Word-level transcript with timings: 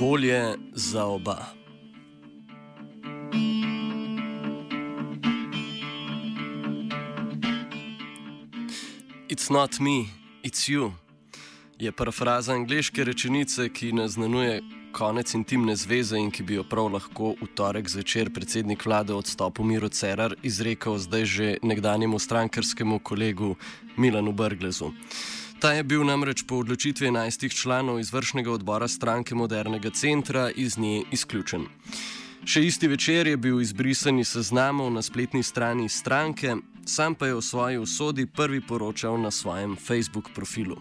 Bolje 0.00 0.54
za 0.72 1.04
oba. 1.04 1.46
It's 9.28 9.50
not 9.50 9.80
me, 9.80 10.04
it's 10.42 10.68
you. 10.72 10.92
Je 11.78 11.92
parafraza 11.92 12.52
angliške 12.52 13.04
rečenice, 13.04 13.68
ki 13.68 13.92
naznanuje 13.92 14.62
konec 14.92 15.34
intimne 15.34 15.76
zveze 15.76 16.18
in 16.18 16.30
ki 16.30 16.42
bi 16.42 16.54
jo 16.54 16.64
prav 16.64 16.88
lahko 16.92 17.34
v 17.42 17.50
torek 17.54 17.88
zvečer 17.88 18.32
predsednik 18.32 18.86
vlade 18.86 19.12
odstopil 19.14 19.64
Miro 19.64 19.88
Cerar 19.88 20.34
izrekel 20.42 20.98
zdaj 20.98 21.24
že 21.24 21.56
nekdanjemu 21.62 22.18
strankarskemu 22.18 22.98
kolegu 22.98 23.56
Milanu 23.96 24.32
Brglezu. 24.32 24.92
Ta 25.60 25.72
je 25.72 25.82
bil 25.84 26.00
namreč 26.08 26.42
po 26.48 26.56
odločitvi 26.56 27.06
11 27.06 27.52
članov 27.52 28.00
izvršnega 28.00 28.52
odbora 28.52 28.88
stranke 28.88 29.34
Modernega 29.34 29.90
centra 29.90 30.50
iz 30.50 30.78
nje 30.78 31.02
izključen. 31.12 31.66
Še 32.48 32.62
isti 32.64 32.88
večer 32.88 33.26
je 33.28 33.36
bil 33.36 33.60
izbrisan 33.60 34.18
iz 34.18 34.30
seznamov 34.32 34.88
na 34.92 35.02
spletni 35.02 35.42
strani 35.42 35.88
stranke, 35.88 36.54
sam 36.88 37.14
pa 37.14 37.26
je 37.26 37.34
o 37.34 37.42
svoji 37.44 37.78
usodi 37.78 38.24
prvi 38.26 38.60
poročal 38.60 39.20
na 39.20 39.30
svojem 39.30 39.76
Facebook 39.76 40.30
profilu. 40.34 40.78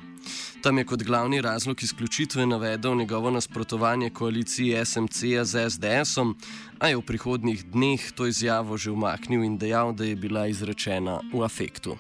Tam 0.64 0.78
je 0.78 0.86
kot 0.86 1.04
glavni 1.04 1.42
razlog 1.42 1.84
izključitve 1.84 2.46
navedel 2.46 2.96
njegovo 2.96 3.32
nasprotovanje 3.32 4.10
koaliciji 4.10 4.86
SMC-ja 4.86 5.44
z 5.46 5.70
SDS-om, 5.70 6.38
a 6.80 6.88
je 6.88 6.98
v 6.98 7.02
prihodnjih 7.02 7.66
dneh 7.66 8.12
to 8.16 8.32
izjavo 8.32 8.78
že 8.78 8.96
umaknil 8.96 9.44
in 9.44 9.58
dejal, 9.58 9.92
da 9.94 10.08
je 10.08 10.16
bila 10.16 10.48
izrečena 10.48 11.20
v 11.34 11.44
afektu. 11.44 11.98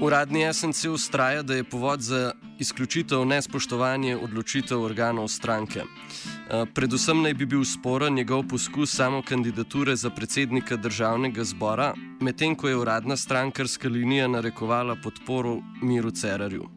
Uradni 0.00 0.52
SNC 0.52 0.84
ustraja, 0.84 1.42
da 1.42 1.54
je 1.54 1.64
povod 1.64 2.00
za 2.00 2.32
izključitev 2.58 3.24
nespoštovanje 3.24 4.16
odločitev 4.16 4.82
organov 4.82 5.28
stranke. 5.28 5.80
Eh, 5.80 6.64
predvsem 6.74 7.22
naj 7.22 7.34
bi 7.34 7.46
bil 7.46 7.64
sporen 7.64 8.14
njegov 8.14 8.42
poskus 8.50 8.94
samo 8.96 9.22
kandidature 9.22 9.96
za 9.96 10.10
predsednika 10.10 10.76
državnega 10.76 11.44
zbora, 11.44 11.94
medtem 12.20 12.54
ko 12.54 12.68
je 12.68 12.76
uradna 12.76 13.16
strankarska 13.16 13.88
linija 13.88 14.28
narekovala 14.28 14.96
podporo 15.04 15.56
Miru 15.82 16.10
Cerarju. 16.10 16.68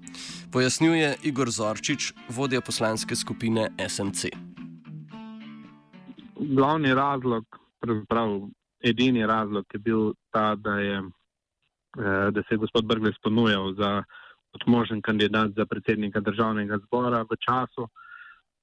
Pojasnjuje 0.51 1.15
Igor 1.23 1.51
Zorčič, 1.51 2.13
vodja 2.29 2.61
poslanske 2.61 3.15
skupine 3.15 3.69
SNC. 3.89 4.25
Glavni 6.39 6.93
razlog, 6.93 7.45
pravzaprav 7.79 8.41
edini 8.83 9.25
razlog 9.25 9.65
je 9.73 9.79
bil 9.79 10.13
ta, 10.31 10.55
da 10.55 10.79
je 10.79 11.01
da 11.97 12.41
se 12.43 12.55
je 12.55 12.57
gospod 12.57 12.85
Brgles 12.85 13.15
ponujal 13.23 13.73
za 13.73 14.03
kot 14.51 14.65
možen 14.67 15.01
kandidat 15.01 15.51
za 15.55 15.65
predsednika 15.65 16.19
državnega 16.19 16.77
zbora 16.85 17.21
v 17.21 17.37
času, 17.45 17.87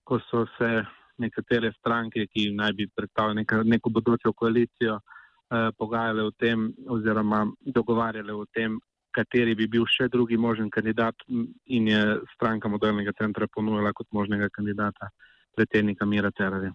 ko 0.04 0.18
so 0.30 0.46
se 0.58 0.84
nekatere 1.18 1.72
stranke, 1.78 2.26
ki 2.26 2.50
naj 2.54 2.72
bi 2.72 2.88
predstavljali 2.96 3.36
neko, 3.36 3.62
neko 3.64 3.90
bodočo 3.90 4.32
koalicijo, 4.32 4.98
eh, 4.98 5.70
pogajale 5.78 6.22
o 6.22 6.30
tem 6.30 6.72
oziroma 6.88 7.46
dogovarjale 7.60 8.34
o 8.34 8.44
tem, 8.46 8.78
kateri 9.16 9.54
bi 9.54 9.66
bil 9.66 9.86
še 9.88 10.10
drugi 10.12 10.36
možen 10.36 10.70
kandidat 10.70 11.14
in 11.66 11.88
je 11.88 12.02
stranka 12.34 12.68
modelnega 12.68 13.14
centra 13.18 13.48
ponujala 13.48 13.92
kot 13.96 14.06
možnega 14.12 14.50
kandidata 14.52 15.08
predsednika 15.56 16.04
Mira 16.04 16.30
Cerarja. 16.36 16.74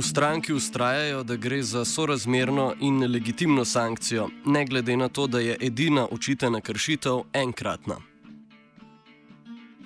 V 0.00 0.04
stranki 0.04 0.52
ustrajajo, 0.52 1.22
da 1.22 1.36
gre 1.36 1.62
za 1.62 1.84
sorazmerno 1.84 2.74
in 2.80 3.12
legitimno 3.12 3.64
sankcijo, 3.64 4.28
ne 4.46 4.64
glede 4.64 4.96
na 4.96 5.08
to, 5.08 5.26
da 5.26 5.38
je 5.38 5.56
edina 5.60 6.06
očitana 6.10 6.60
kršitev 6.60 7.18
enkratna. 7.32 7.96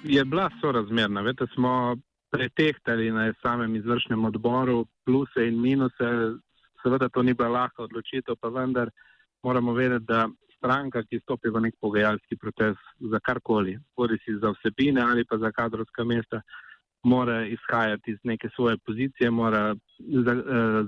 Je 0.04 0.24
bila 0.24 0.50
sorazmerna. 0.60 1.20
Vete, 1.20 1.46
smo 1.54 1.96
pretehtali 2.30 3.10
na 3.10 3.32
samem 3.42 3.76
izvršnem 3.76 4.24
odboru 4.24 4.86
pluse 5.04 5.48
in 5.48 5.60
minuse. 5.60 6.10
Seveda 6.82 7.08
to 7.08 7.22
ni 7.22 7.34
bila 7.34 7.48
lahka 7.48 7.82
odločitev, 7.82 8.36
pa 8.40 8.48
vendar 8.48 8.90
moramo 9.42 9.72
vedeti, 9.72 10.04
da 10.04 10.28
stranka, 10.56 11.02
ki 11.02 11.24
stopi 11.26 11.50
v 11.50 11.60
nek 11.60 11.74
pogajalski 11.80 12.36
proces 12.36 12.76
za 13.00 13.18
karkoli, 13.18 13.78
bodi 13.96 14.18
si 14.24 14.38
za 14.38 14.54
vsebine 14.54 15.02
ali 15.02 15.24
pa 15.24 15.38
za 15.38 15.50
kadrovska 15.50 16.04
mesta, 16.04 16.42
mora 17.04 17.46
izhajati 17.46 18.10
iz 18.10 18.18
neke 18.22 18.48
svoje 18.54 18.76
pozicije, 18.86 19.30
mora 19.30 19.74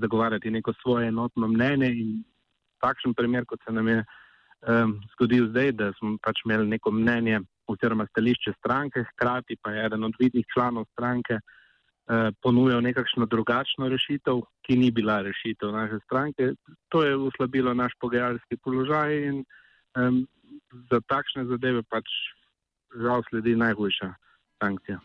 zagovarjati 0.00 0.50
neko 0.50 0.72
svoje 0.82 1.08
enotno 1.08 1.48
mnenje 1.48 1.90
in 1.92 2.24
takšen 2.80 3.14
primer, 3.14 3.44
kot 3.44 3.60
se 3.66 3.72
nam 3.72 3.88
je 3.88 4.04
um, 4.68 5.00
zgodil 5.12 5.48
zdaj, 5.50 5.72
da 5.72 5.92
smo 5.98 6.16
pač 6.22 6.42
imeli 6.44 6.68
neko 6.68 6.90
mnenje 6.90 7.40
oziroma 7.66 8.06
stališče 8.10 8.52
stranke, 8.58 9.04
hkrati 9.12 9.56
pa 9.62 9.70
je 9.70 9.86
eden 9.86 10.04
od 10.04 10.14
vidnih 10.20 10.46
članov 10.54 10.84
stranke 10.92 11.38
uh, 11.38 12.28
ponujal 12.42 12.82
nekakšno 12.82 13.26
drugačno 13.26 13.88
rešitev, 13.88 14.42
ki 14.66 14.76
ni 14.76 14.90
bila 14.90 15.20
rešitev 15.22 15.72
naše 15.72 15.98
stranke. 16.04 16.52
To 16.88 17.02
je 17.04 17.16
uslabilo 17.16 17.74
naš 17.74 17.92
pogajalski 18.00 18.56
položaj 18.56 19.18
in 19.28 19.44
um, 19.96 20.24
za 20.90 21.00
takšne 21.08 21.44
zadeve 21.50 21.82
pač 21.82 22.06
žal 23.02 23.22
sledi 23.30 23.56
najhujša 23.56 24.14
sankcija. 24.62 25.00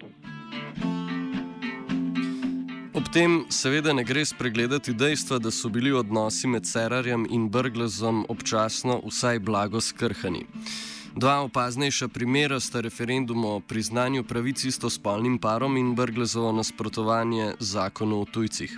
Ob 3.02 3.08
tem 3.10 3.46
seveda 3.50 3.94
ne 3.98 4.04
gre 4.06 4.22
spregledati 4.26 4.94
dejstva, 4.94 5.40
da 5.42 5.50
so 5.52 5.70
bili 5.74 5.90
odnosi 5.92 6.48
med 6.48 6.68
Cerarjem 6.70 7.24
in 7.34 7.48
Brglezom 7.50 8.20
občasno 8.30 9.00
vsaj 9.08 9.40
blago 9.40 9.82
skrhani. 9.82 10.44
Dva 11.16 11.40
opaznejša 11.48 12.08
primera 12.14 12.60
sta 12.60 12.82
referendum 12.86 13.46
o 13.46 13.60
priznanju 13.60 14.24
pravic 14.24 14.64
istospolnim 14.70 15.40
parom 15.42 15.78
in 15.78 15.96
Brglezovo 15.96 16.52
nasprotovanje 16.52 17.56
zakonu 17.60 18.22
o 18.22 18.26
tujcih. 18.26 18.78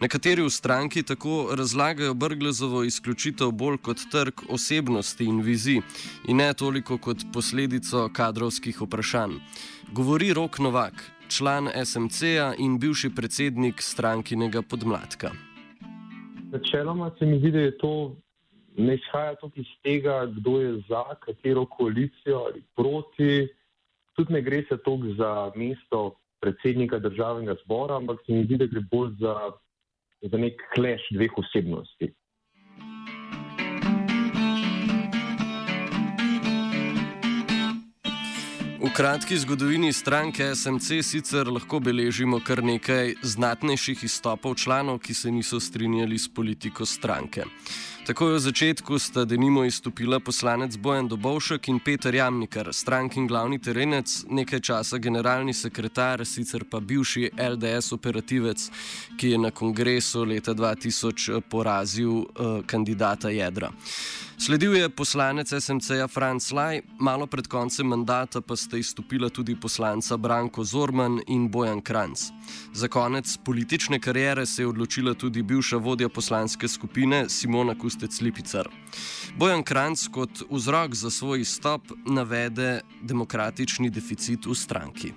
Nekateri 0.00 0.42
v 0.42 0.50
stranki 0.50 1.02
tako 1.02 1.48
razlagajo 1.56 2.14
Brglezovo 2.14 2.84
izključitev 2.84 3.50
bolj 3.50 3.78
kot 3.78 4.04
trg 4.12 4.44
osebnosti 4.48 5.24
in 5.24 5.40
vizij 5.40 5.80
in 6.28 6.36
ne 6.36 6.52
toliko 6.54 6.98
kot 6.98 7.24
posledico 7.32 8.08
kadrovskih 8.12 8.80
vprašanj. 8.80 9.40
Govori 9.92 10.32
Rok 10.32 10.58
Novak, 10.58 11.15
član 11.28 11.68
SMC-ja 11.84 12.54
in 12.58 12.78
bivši 12.78 13.10
predsednik 13.16 13.82
strankinega 13.82 14.62
podmladka. 14.62 15.30
Načeloma 16.52 17.10
se 17.18 17.26
mi 17.26 17.38
zdi, 17.38 17.50
da 17.50 17.58
je 17.58 17.78
to 17.78 18.16
ne 18.76 18.94
izhaja 18.94 19.34
tukaj 19.34 19.60
iz 19.60 19.72
tega, 19.82 20.26
kdo 20.26 20.60
je 20.60 20.72
za 20.88 21.04
katero 21.20 21.66
koalicijo 21.66 22.38
ali 22.46 22.62
proti. 22.76 23.48
Tudi 24.16 24.32
ne 24.32 24.42
gre 24.42 24.62
se 24.68 24.76
toliko 24.84 25.14
za 25.14 25.52
mesto 25.56 26.14
predsednika 26.40 26.98
državnega 26.98 27.54
zbora, 27.64 27.96
ampak 27.96 28.20
se 28.26 28.32
mi 28.32 28.44
zdi, 28.44 28.56
da 28.56 28.66
gre 28.66 28.80
bolj 28.90 29.10
za, 29.20 29.34
za 30.22 30.38
nek 30.38 30.62
kleš 30.74 31.02
dveh 31.10 31.38
osebnosti. 31.38 32.12
V 38.76 38.90
kratki 38.92 39.38
zgodovini 39.38 39.92
stranke 39.92 40.54
SMC 40.54 41.00
sicer 41.02 41.48
lahko 41.48 41.78
beležimo 41.80 42.42
kar 42.44 42.60
nekaj 42.60 43.14
znatnejših 43.22 44.04
izstopov 44.04 44.54
članov, 44.60 44.98
ki 45.00 45.14
se 45.14 45.30
niso 45.32 45.60
strinjali 45.60 46.18
s 46.18 46.28
politiko 46.28 46.86
stranke. 46.86 47.44
Takoj 48.06 48.38
v 48.38 48.38
začetku 48.38 49.02
sta 49.02 49.24
denimo 49.26 49.64
izstopila 49.66 50.20
poslanec 50.22 50.76
Bojan 50.78 51.08
Dobovšek 51.10 51.66
in 51.68 51.80
Peter 51.82 52.14
Jamnikar, 52.14 52.70
strankin 52.70 53.26
glavni 53.26 53.58
terenec, 53.58 54.06
nekaj 54.30 54.60
časa 54.62 55.02
generalni 55.02 55.50
sekretar, 55.50 56.22
sicer 56.22 56.62
pa 56.70 56.78
bivši 56.78 57.34
LDS 57.34 57.98
operativec, 57.98 58.70
ki 59.18 59.34
je 59.34 59.38
na 59.42 59.50
kongresu 59.50 60.22
leta 60.22 60.54
2000 60.54 61.42
porazil 61.50 62.30
uh, 62.30 62.62
kandidata 62.62 63.34
Jedra. 63.34 63.74
Sledil 64.38 64.76
je 64.76 64.88
poslanec 64.88 65.48
SMC-ja 65.48 66.08
Franz 66.08 66.52
Laj, 66.52 66.82
malo 67.00 67.26
pred 67.26 67.46
koncem 67.48 67.88
mandata 67.88 68.40
pa 68.44 68.56
sta 68.56 68.76
izstopila 68.76 69.30
tudi 69.32 69.56
poslanca 69.56 70.16
Branko 70.16 70.64
Zorman 70.64 71.20
in 71.26 71.48
Bojan 71.48 71.80
Kranc. 71.80 72.20
Za 72.72 72.88
konec 72.88 73.38
politične 73.44 74.00
karijere 74.00 74.46
se 74.46 74.62
je 74.62 74.68
odločila 74.68 75.14
tudi 75.14 75.42
bivša 75.42 75.76
vodja 75.76 76.08
poslanske 76.08 76.68
skupine 76.68 77.28
Simona 77.28 77.74
Kustec 77.96 78.20
Lipicar. 78.20 78.66
Bojan 79.38 79.62
Kranc 79.64 80.08
kot 80.12 80.30
vzrok 80.50 80.94
za 80.94 81.10
svoj 81.10 81.40
izstop 81.40 81.80
navede 82.04 82.80
demokratični 83.02 83.88
deficit 83.90 84.46
v 84.46 84.54
stranki. 84.54 85.12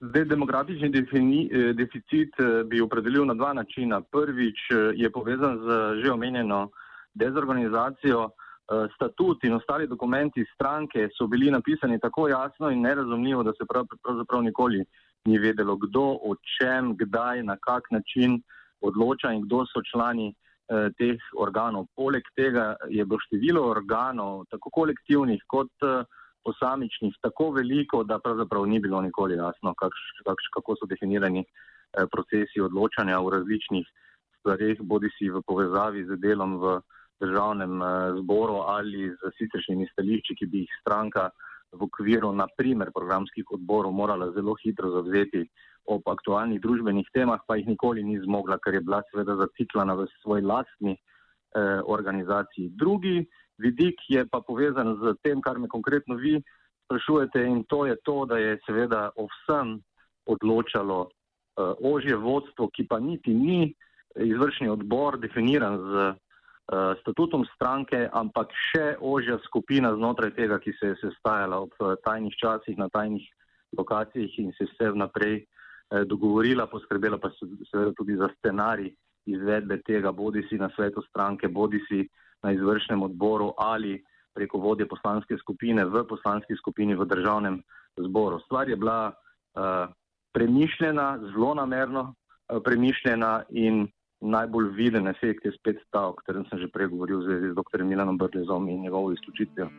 Zdaj, 0.00 0.24
demokratični 0.24 0.90
defini, 0.92 1.48
eh, 1.48 1.72
deficit 1.72 2.36
eh, 2.38 2.64
bi 2.68 2.80
opredelil 2.80 3.24
na 3.24 3.34
dva 3.34 3.52
načina. 3.52 4.00
Prvič 4.00 4.58
eh, 4.70 4.92
je 4.96 5.10
povezan 5.10 5.56
z 5.56 6.02
že 6.04 6.12
omenjeno 6.12 6.68
dezorganizacijo. 7.14 8.28
Statut 8.94 9.44
in 9.44 9.54
ostali 9.54 9.86
dokumenti 9.86 10.44
stranke 10.54 11.08
so 11.14 11.26
bili 11.26 11.50
napisani 11.50 12.00
tako 12.00 12.28
jasno 12.28 12.70
in 12.70 12.80
nerazumljivo, 12.80 13.42
da 13.42 13.52
se 13.52 13.64
pravzaprav 14.02 14.42
nikoli 14.42 14.84
ni 15.24 15.38
vedelo, 15.38 15.76
kdo, 15.76 16.02
o 16.02 16.34
čem, 16.34 16.96
kdaj, 16.96 17.42
na 17.42 17.56
kak 17.56 17.86
način 17.90 18.42
odloča 18.82 19.32
in 19.32 19.46
kdo 19.46 19.64
so 19.66 19.82
člani 19.82 20.28
eh, 20.30 20.90
teh 20.98 21.20
organov. 21.36 21.88
Poleg 21.96 22.24
tega 22.36 22.74
je 22.90 23.04
bilo 23.04 23.20
število 23.28 23.62
organov, 23.70 24.44
tako 24.50 24.70
kolektivnih 24.70 25.42
kot 25.46 25.72
eh, 25.82 26.04
posamičnih 26.46 27.14
tako 27.22 27.50
veliko, 27.50 28.04
da 28.04 28.18
pravzaprav 28.18 28.66
ni 28.66 28.78
bilo 28.80 29.00
nikoli 29.02 29.34
jasno, 29.34 29.74
kakš, 29.74 30.02
kakš, 30.26 30.50
kako 30.54 30.76
so 30.78 30.86
definirani 30.86 31.42
eh, 31.42 32.06
procesi 32.12 32.60
odločanja 32.60 33.18
v 33.20 33.32
različnih 33.38 33.86
stvarih, 34.38 34.82
bodi 34.82 35.10
si 35.18 35.30
v 35.30 35.42
povezavi 35.46 36.04
z 36.06 36.20
delom 36.22 36.58
v 36.62 36.78
državnem 37.20 37.82
eh, 37.82 37.88
zboru 38.20 38.62
ali 38.76 39.10
z 39.10 39.32
siceršnjimi 39.38 39.88
stališči, 39.92 40.38
ki 40.38 40.46
bi 40.52 40.64
jih 40.64 40.78
stranka 40.80 41.30
v 41.72 41.82
okviru, 41.82 42.32
naprimer, 42.32 42.92
programskih 42.94 43.44
odborov 43.50 43.92
morala 43.92 44.30
zelo 44.32 44.54
hitro 44.62 44.90
zavzeti 44.90 45.46
ob 45.86 46.06
aktualnih 46.08 46.60
družbenih 46.60 47.06
temah, 47.14 47.40
pa 47.46 47.56
jih 47.56 47.68
nikoli 47.68 48.02
ni 48.02 48.18
zmogla, 48.22 48.58
ker 48.58 48.74
je 48.74 48.82
bila 48.82 49.02
seveda 49.10 49.36
zaciklana 49.38 49.94
v 49.94 50.06
svoj 50.22 50.42
lastni 50.42 50.96
eh, 50.96 51.80
organizaciji. 51.84 52.72
Drugi 52.74 53.26
vidik 53.58 54.00
je 54.08 54.26
pa 54.26 54.40
povezan 54.40 54.96
z 55.00 55.14
tem, 55.22 55.40
kar 55.40 55.58
me 55.58 55.68
konkretno 55.68 56.16
vi 56.16 56.40
sprašujete 56.86 57.42
in 57.42 57.64
to 57.64 57.86
je 57.86 57.96
to, 58.04 58.24
da 58.26 58.38
je 58.38 58.58
seveda 58.66 59.10
o 59.16 59.26
vsem 59.26 59.80
odločalo 60.26 61.00
uh, 61.06 61.74
ožje 61.82 62.16
vodstvo, 62.16 62.68
ki 62.70 62.86
pa 62.86 62.98
niti 63.00 63.34
ni 63.34 63.74
izvršni 64.16 64.68
odbor 64.68 65.18
definiran 65.18 65.78
z 65.78 66.14
statutom 67.00 67.46
stranke, 67.54 68.08
ampak 68.10 68.50
še 68.72 68.96
ožja 68.98 69.38
skupina 69.46 69.92
znotraj 69.94 70.32
tega, 70.34 70.58
ki 70.58 70.74
se 70.74 70.92
je 70.92 70.96
sestajala 70.98 71.60
ob 71.62 71.74
uh, 71.78 71.94
tajnih 72.02 72.34
časih 72.34 72.78
na 72.78 72.88
tajnih 72.90 73.22
lokacijah 73.78 74.38
in 74.42 74.50
se 74.58 74.66
vse 74.66 74.90
vnaprej 74.90 75.36
uh, 75.44 76.02
dogovorila, 76.10 76.66
poskrbela 76.66 77.18
pa 77.22 77.30
seveda 77.38 77.94
tudi 77.94 78.18
za 78.18 78.28
scenarij 78.38 78.90
izvedbe 79.26 79.78
tega, 79.86 80.10
bodi 80.12 80.42
si 80.50 80.58
na 80.58 80.70
svetu 80.74 81.02
stranke, 81.06 81.48
bodi 81.48 81.78
si 81.86 82.02
na 82.42 82.52
izvršnem 82.52 83.02
odboru 83.02 83.54
ali 83.58 84.02
preko 84.34 84.58
vodje 84.58 84.86
poslanske 84.88 85.38
skupine 85.38 85.84
v 85.84 86.04
poslanski 86.04 86.54
skupini 86.58 86.94
v 86.94 87.06
državnem 87.06 87.62
zboru. 87.96 88.38
Stvar 88.44 88.68
je 88.68 88.76
bila 88.76 89.14
uh, 89.14 89.86
premišljena, 90.34 91.30
zelo 91.30 91.54
namerno 91.54 92.10
uh, 92.10 92.58
premišljena 92.62 93.46
in 93.50 93.86
najbolj 94.26 94.70
viden 94.74 95.06
efekt 95.06 95.44
je 95.44 95.52
spet 95.54 95.78
ta, 95.90 96.08
o 96.10 96.16
katerem 96.18 96.44
sem 96.50 96.58
že 96.58 96.72
prej 96.72 96.90
govoril 96.92 97.22
v 97.22 97.26
zvezi 97.30 97.52
z 97.52 97.56
dr. 97.56 97.84
Milanom 97.84 98.18
Brlezom 98.18 98.68
in 98.68 98.82
njegovo 98.82 99.12
izključitvijo. 99.12 99.70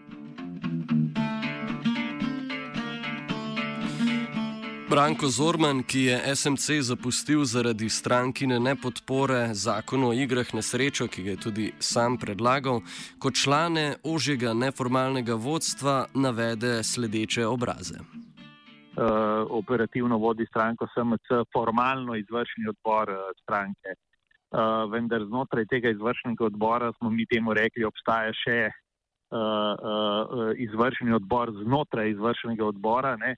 Branko 4.89 5.27
Zorman, 5.27 5.83
ki 5.83 5.99
je 5.99 6.35
SMC 6.35 6.79
zapustil 6.81 7.43
zaradi 7.45 7.89
strankine 7.89 8.59
nepodpore 8.59 9.49
zakonu 9.53 10.09
o 10.09 10.13
igrah 10.13 10.53
na 10.53 10.61
srečo, 10.61 11.07
ki 11.07 11.23
ga 11.23 11.29
je 11.29 11.39
tudi 11.43 11.65
sam 11.79 12.15
predlagal, 12.17 12.79
kot 13.19 13.35
člane 13.35 13.97
ožjega 14.03 14.53
neformalnega 14.53 15.35
vodstva 15.35 16.05
navede 16.13 16.83
sledeče 16.83 17.45
obraze. 17.45 17.99
Uh, 17.99 19.03
operativno 19.49 20.17
vodi 20.17 20.45
stranko 20.45 20.87
SMC, 20.87 21.43
formalno 21.53 22.15
izvršni 22.15 22.69
odbor 22.69 23.09
uh, 23.09 23.17
stranke. 23.43 23.99
Uh, 24.47 24.85
vendar 24.91 25.25
znotraj 25.27 25.65
tega 25.67 25.91
izvršnega 25.91 26.45
odbora 26.45 26.93
smo 26.97 27.09
mi 27.11 27.25
temu 27.27 27.51
rekli, 27.53 27.83
obstaja 27.83 28.31
še 28.31 28.69
uh, 28.69 29.39
uh, 29.39 30.51
izvršni 30.55 31.11
odbor 31.17 31.51
znotraj 31.63 32.13
izvršnega 32.15 32.63
odbora. 32.65 33.17
Ne? 33.19 33.35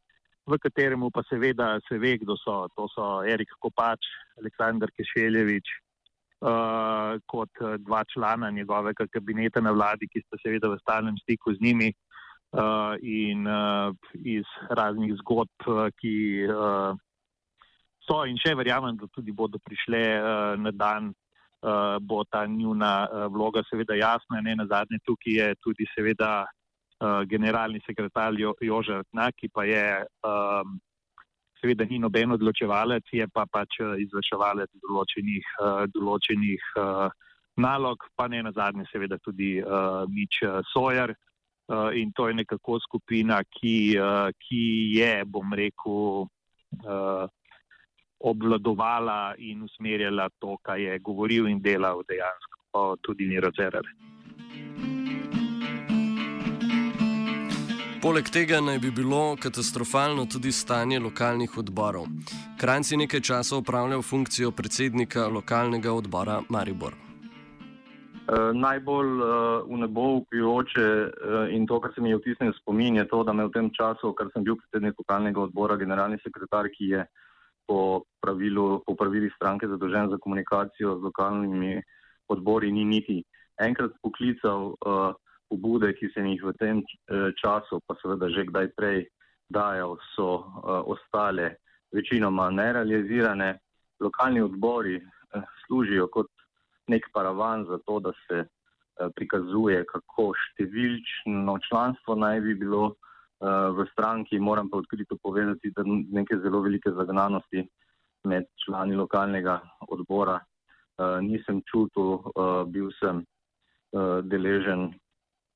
v 0.50 0.57
katerem 0.57 1.06
pa 1.13 1.21
seveda 1.29 1.77
se 1.88 1.97
ve, 1.97 2.17
kdo 2.17 2.33
so. 2.38 2.67
To 2.75 2.89
so 2.89 3.21
Erik 3.21 3.53
Kopač, 3.61 4.01
Aleksandr 4.41 4.89
Kešeljevič, 4.97 5.67
uh, 6.41 7.21
kot 7.29 7.53
dva 7.85 8.01
člana 8.09 8.50
njegovega 8.50 9.06
kabineta 9.13 9.61
na 9.61 9.71
vladi, 9.71 10.09
ki 10.09 10.25
sta 10.25 10.41
seveda 10.41 10.71
v 10.73 10.81
stalnem 10.81 11.17
stiku 11.21 11.53
z 11.53 11.61
njimi 11.61 11.94
uh, 11.94 12.97
in 13.01 13.45
uh, 13.45 13.94
iz 14.25 14.47
raznih 14.69 15.13
zgodb, 15.21 15.69
ki 16.01 16.15
uh, 16.50 16.97
so 18.09 18.23
in 18.25 18.38
še 18.41 18.56
verjamem, 18.57 18.97
da 18.97 19.07
tudi 19.13 19.31
bodo 19.31 19.61
prišle 19.61 20.03
uh, 20.17 20.53
na 20.57 20.73
dan. 20.73 21.13
Uh, 21.59 22.00
bo 22.00 22.21
ta 22.23 22.45
njuna 22.47 23.03
uh, 23.03 23.25
vloga 23.27 23.59
seveda 23.67 23.91
jasna, 24.00 24.39
ne 24.39 24.53
na 24.56 24.63
zadnje 24.63 24.95
tukaj 25.03 25.33
je 25.35 25.47
tudi 25.59 25.83
seveda 25.91 26.45
uh, 26.47 27.25
generalni 27.28 27.81
sekretar 27.83 28.31
jo, 28.39 28.54
Jože 28.63 29.01
Rtna, 29.01 29.25
ki 29.35 29.49
pa 29.51 29.66
je 29.68 29.83
um, 30.23 30.78
seveda 31.59 31.83
ni 31.89 31.99
noben 31.99 32.31
odločevalec, 32.31 33.11
je 33.11 33.28
pa 33.28 33.44
pač 33.44 33.81
izvrševalec 34.06 34.71
določenih, 34.87 35.49
uh, 35.59 35.83
določenih 35.92 36.69
uh, 36.80 37.11
nalog, 37.59 38.07
pa 38.16 38.30
ne 38.31 38.39
na 38.47 38.54
zadnje 38.56 38.87
seveda 38.92 39.19
tudi 39.19 39.57
uh, 39.59 40.06
Mič 40.07 40.39
Sojer. 40.71 41.16
Uh, 41.69 41.92
in 41.94 42.09
to 42.16 42.28
je 42.28 42.33
nekako 42.33 42.80
skupina, 42.81 43.44
ki, 43.45 43.99
uh, 43.99 44.31
ki 44.42 44.63
je, 44.95 45.11
bom 45.30 45.51
rekel, 45.54 46.23
uh, 46.81 47.28
obvladovala 48.19 49.35
in 49.38 49.64
usmerjala 49.64 50.30
to, 50.40 50.57
kar 50.61 50.80
je 50.80 50.99
govoril 50.99 51.47
in 51.47 51.61
delal 51.61 52.04
dejansko 52.07 52.97
tudi 53.02 53.28
Niro 53.28 53.52
Cerar. 53.52 53.88
Poleg 57.99 58.30
tega 58.31 58.61
naj 58.64 58.78
bi 58.80 58.92
bilo 58.95 59.35
katastrofalno 59.35 60.23
tudi 60.31 60.52
stanje 60.56 60.99
lokalnih 61.04 61.57
odborov. 61.57 62.06
Kranci 62.59 62.97
nekaj 62.97 63.21
časa 63.21 63.57
upravljal 63.59 64.02
funkcijo 64.02 64.52
predsednika 64.52 65.28
lokalnega 65.28 65.92
odbora 65.92 66.40
Maribor. 66.49 66.95
Uh, 68.30 68.54
najbolj 68.54 69.11
uh, 69.19 69.28
v 69.68 69.78
nebo 69.81 70.02
upijoče 70.21 70.85
uh, 70.85 71.52
in 71.52 71.68
to, 71.68 71.80
kar 71.81 71.92
se 71.95 72.02
mi 72.02 72.09
je 72.09 72.18
vtisnilo 72.18 72.54
spomin, 72.61 72.95
je 72.95 73.07
to, 73.07 73.23
da 73.23 73.33
me 73.33 73.45
v 73.45 73.52
tem 73.52 73.69
času, 73.73 74.14
ker 74.14 74.30
sem 74.33 74.44
bil 74.47 74.56
predsednik 74.56 74.95
lokalnega 75.02 75.42
odbora, 75.42 75.76
generalni 75.76 76.21
sekretar, 76.23 76.69
ki 76.71 76.92
je 76.94 77.06
po, 77.69 78.02
pravilu, 78.21 78.81
po 78.85 78.97
pravili 78.97 79.30
stranke 79.35 79.69
zadolžen 79.69 80.09
za 80.09 80.18
komunikacijo 80.18 80.97
z 80.97 81.06
lokalnimi 81.06 81.78
odbori, 82.33 82.71
ni 82.73 82.85
niti 82.85 83.21
enkrat 83.61 83.94
poklical. 84.02 84.73
Uh, 84.81 85.14
pobude, 85.49 85.94
ki 85.97 86.11
sem 86.14 86.30
jih 86.30 86.44
v 86.45 86.54
tem 86.61 86.81
eh, 86.85 87.33
času, 87.42 87.81
pa 87.90 87.97
seveda 87.97 88.30
že 88.30 88.45
kdaj 88.49 88.69
prej 88.78 89.09
dajal, 89.49 89.97
so 90.14 90.45
uh, 90.45 90.85
ostale 90.85 91.57
večinoma 91.90 92.52
nerealizirane. 92.54 93.57
Lokalni 93.97 94.45
odbori 94.45 95.02
uh, 95.02 95.42
služijo 95.66 96.06
kot 96.14 96.30
nek 96.85 97.09
paravan 97.14 97.66
za 97.66 97.81
to, 97.81 97.97
da 97.97 98.14
se 98.28 98.45
uh, 98.45 99.09
prikazuje, 99.18 99.81
kako 99.90 100.30
številčno 100.38 101.57
članstvo 101.66 102.14
naj 102.14 102.45
bi 102.45 102.54
bilo 102.61 102.94
uh, 102.94 103.08
v 103.39 103.85
stranki. 103.91 104.39
Moram 104.39 104.69
pa 104.69 104.77
odkrito 104.77 105.15
povedati, 105.23 105.71
da 105.71 105.83
neke 105.87 106.37
zelo 106.43 106.59
velike 106.61 106.91
zagnanosti 106.91 107.63
med 108.23 108.45
člani 108.65 108.95
lokalnega 108.95 109.59
odbora 109.87 110.39
uh, 110.39 111.19
nisem 111.23 111.61
čutil, 111.71 112.19
uh, 112.35 112.63
bil 112.67 112.91
sem 112.99 113.23
uh, 113.23 114.19
deležen 114.23 114.89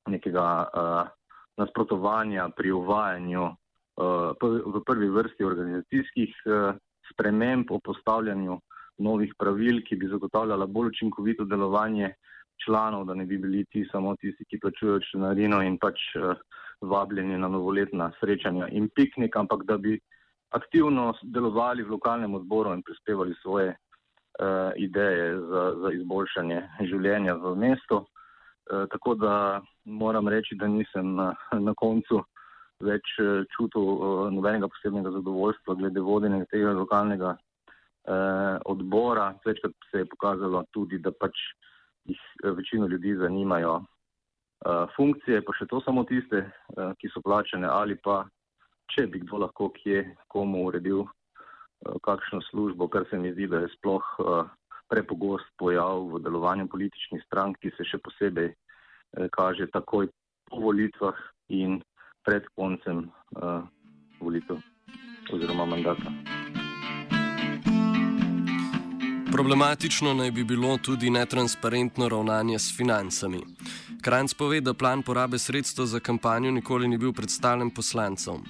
nekega 0.08 0.46
uh, 0.64 1.12
nasprotovanja 1.60 2.48
pri 2.56 2.72
uvajanju 2.72 3.50
v 3.94 4.80
prvi 4.82 5.06
vrsti 5.06 5.44
organizacijskih 5.46 6.32
sprememb 7.12 7.68
o 7.70 7.78
postavljanju 7.78 8.56
novih 8.98 9.34
pravil, 9.38 9.78
ki 9.86 9.94
bi 9.96 10.08
zagotavljala 10.10 10.66
bolj 10.66 10.88
učinkovito 10.88 11.44
delovanje 11.44 12.08
članov, 12.64 13.04
da 13.06 13.14
ne 13.14 13.22
bi 13.24 13.38
bili 13.38 13.62
ti 13.70 13.84
samo 13.92 14.16
tisti, 14.16 14.44
ki 14.50 14.58
plačujejo 14.58 14.98
članarino 15.12 15.62
in 15.62 15.78
pač 15.78 16.02
vabljeni 16.80 17.38
na 17.38 17.48
novoletna 17.48 18.10
srečanja 18.20 18.68
in 18.68 18.88
piknik, 18.94 19.36
ampak 19.36 19.64
da 19.64 19.78
bi 19.78 19.98
aktivno 20.50 21.12
delovali 21.22 21.82
v 21.82 21.90
lokalnem 21.90 22.34
odboru 22.34 22.72
in 22.74 22.82
prispevali 22.82 23.34
svoje 23.42 23.68
uh, 23.74 24.72
ideje 24.76 25.40
za, 25.40 25.62
za 25.82 25.92
izboljšanje 25.92 26.62
življenja 26.80 27.34
v 27.34 27.54
mestu. 27.56 27.96
Uh, 28.04 28.86
tako 28.90 29.14
da 29.14 29.62
moram 29.84 30.28
reči, 30.28 30.54
da 30.54 30.66
nisem 30.66 31.14
na, 31.14 31.32
na 31.52 31.74
koncu 31.74 32.22
več 32.84 33.16
čutil 33.56 33.82
uh, 33.82 34.30
nobenega 34.32 34.68
posebnega 34.68 35.10
zadovoljstva 35.18 35.74
glede 35.80 36.00
vodenja 36.00 36.44
tega 36.50 36.72
lokalnega 36.72 37.34
uh, 37.34 38.60
odbora. 38.64 39.32
Večkrat 39.46 39.90
se 39.90 40.04
je 40.04 40.10
pokazalo 40.10 40.64
tudi, 40.72 40.98
da 40.98 41.12
pač 41.12 41.38
jih 42.04 42.20
večino 42.56 42.86
ljudi 42.86 43.16
zanimajo 43.16 43.80
funkcije, 44.96 45.42
pa 45.44 45.52
še 45.58 45.66
to 45.70 45.80
samo 45.84 46.04
tiste, 46.08 46.44
uh, 46.44 46.92
ki 46.98 47.10
so 47.12 47.22
plačene 47.24 47.68
ali 47.68 47.96
pa 47.96 48.24
če 48.94 49.06
bi 49.12 49.20
kdo 49.24 49.44
lahko 49.44 49.70
kje 49.76 50.04
komu 50.28 50.66
uredil 50.68 51.04
uh, 51.04 51.10
kakšno 52.04 52.40
službo, 52.50 52.88
kar 52.88 53.06
se 53.10 53.18
mi 53.18 53.32
zdi, 53.32 53.48
da 53.48 53.64
je 53.64 53.72
sploh 53.76 54.04
prepogost 54.88 55.48
pojav 55.58 56.04
v 56.12 56.20
delovanju 56.22 56.68
političnih 56.68 57.22
strank, 57.24 57.56
ki 57.60 57.72
se 57.76 57.86
še 57.88 57.98
posebej 58.04 58.52
kaže 59.32 59.66
takoj 59.72 60.10
po 60.50 60.60
volitvah 60.60 61.16
in 61.48 61.80
pred 62.26 62.44
koncem 62.58 63.08
volitev 64.20 64.60
oziroma 65.32 65.64
mandata. 65.64 66.12
Problematično 69.34 70.14
naj 70.14 70.30
bi 70.30 70.44
bilo 70.44 70.78
tudi 70.78 71.10
netransparentno 71.10 72.08
ravnanje 72.08 72.58
s 72.58 72.76
financami. 72.76 73.40
Kranc 74.04 74.34
pove, 74.34 74.60
da 74.60 74.74
plan 74.74 75.02
porabe 75.02 75.38
sredstev 75.38 75.86
za 75.86 76.00
kampanjo 76.00 76.50
nikoli 76.50 76.88
ni 76.88 76.98
bil 76.98 77.12
predstavljen 77.12 77.70
poslancem. 77.70 78.42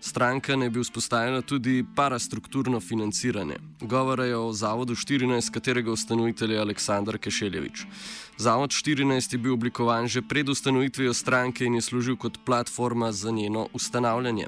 Stranka 0.00 0.56
naj 0.56 0.70
bi 0.70 0.80
vzpostavila 0.80 1.42
tudi 1.42 1.84
parastrukturno 1.96 2.80
financiranje. 2.80 3.56
Govora 3.80 4.24
je 4.24 4.36
o 4.36 4.52
Zavodu 4.52 4.94
14, 4.94 5.50
katerega 5.50 5.90
ustanovitelj 5.90 6.52
je 6.52 6.60
Aleksandr 6.60 7.18
Kešeljevič. 7.18 7.82
Zavod 8.36 8.70
14 8.70 9.34
je 9.34 9.38
bil 9.38 9.58
oblikovan 9.58 10.06
že 10.06 10.22
pred 10.22 10.48
ustanovitvijo 10.48 11.14
stranke 11.14 11.64
in 11.64 11.74
je 11.74 11.80
služil 11.80 12.16
kot 12.16 12.38
platforma 12.46 13.12
za 13.12 13.30
njeno 13.30 13.66
ustanavljanje. 13.72 14.46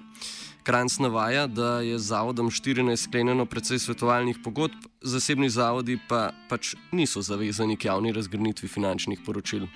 Kranc 0.63 0.99
navaja, 0.99 1.47
da 1.47 1.81
je 1.81 1.99
z 1.99 2.07
Zavodom 2.07 2.51
14 2.51 2.97
sklenjeno 2.97 3.47
precej 3.47 3.79
svetovalnih 3.79 4.39
pogodb, 4.45 4.79
zasebni 5.03 5.51
zavodi 5.51 5.99
pa 6.09 6.31
pač 6.49 6.77
niso 6.93 7.23
zavezani 7.23 7.77
k 7.77 7.85
javni 7.85 8.13
razgrnitvi 8.13 8.69
finančnih 8.69 9.21
poročil 9.27 9.67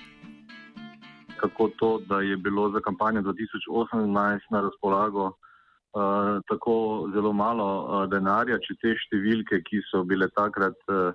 kako 1.41 1.69
to, 1.79 1.91
da 2.09 2.21
je 2.21 2.37
bilo 2.37 2.69
za 2.71 2.79
kampanjo 2.79 3.21
2018 3.21 4.39
na 4.51 4.61
razpolago 4.61 5.25
uh, 5.25 6.41
tako 6.49 7.09
zelo 7.13 7.33
malo 7.33 7.67
uh, 7.83 8.09
denarja, 8.09 8.59
če 8.59 8.75
te 8.81 8.95
številke, 9.05 9.61
ki 9.63 9.81
so 9.91 10.03
bile 10.03 10.29
takrat 10.35 10.77
uh, 10.91 11.13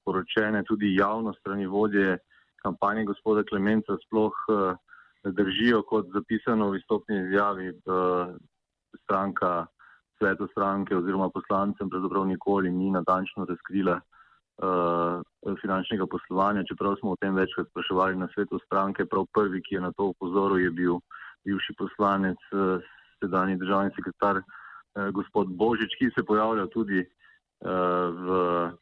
sporočene 0.00 0.62
tudi 0.68 0.94
javno 0.96 1.34
strani 1.40 1.66
vodje 1.66 2.18
kampanje 2.64 3.04
gospoda 3.04 3.44
Klemenca, 3.44 3.96
sploh 4.06 4.34
uh, 4.48 4.74
držijo 5.24 5.82
kot 5.88 6.10
zapisano 6.14 6.70
v 6.72 6.80
istopni 6.80 7.20
izjavi 7.26 7.70
uh, 7.72 8.34
stranka, 9.04 9.66
sveto 10.18 10.46
stranke 10.52 10.96
oziroma 10.96 11.28
poslancem, 11.34 11.90
pravzaprav 11.90 12.26
nikoli 12.26 12.70
ni 12.70 12.90
natančno 12.94 13.46
razkrila 13.48 13.98
finančnega 15.60 16.06
poslovanja, 16.06 16.64
čeprav 16.64 16.96
smo 17.00 17.10
o 17.10 17.16
tem 17.20 17.34
večkrat 17.34 17.66
spraševali 17.68 18.16
na 18.16 18.28
svetu 18.34 18.58
stranke. 18.66 19.04
Prav 19.04 19.26
prvi, 19.34 19.62
ki 19.62 19.74
je 19.74 19.80
na 19.80 19.92
to 19.92 20.12
upozoril, 20.14 20.58
je 20.58 20.70
bil 20.70 21.00
bivši 21.44 21.74
poslanec, 21.78 22.38
uh, 22.52 22.80
sedajni 23.20 23.58
državni 23.58 23.90
sekretar 23.96 24.40
uh, 24.40 25.10
gospod 25.12 25.48
Božič, 25.48 25.98
ki 25.98 26.10
se 26.14 26.24
pojavlja 26.24 26.66
tudi 26.72 27.02
uh, 27.02 27.68
v 28.14 28.28
uh, 28.30 28.72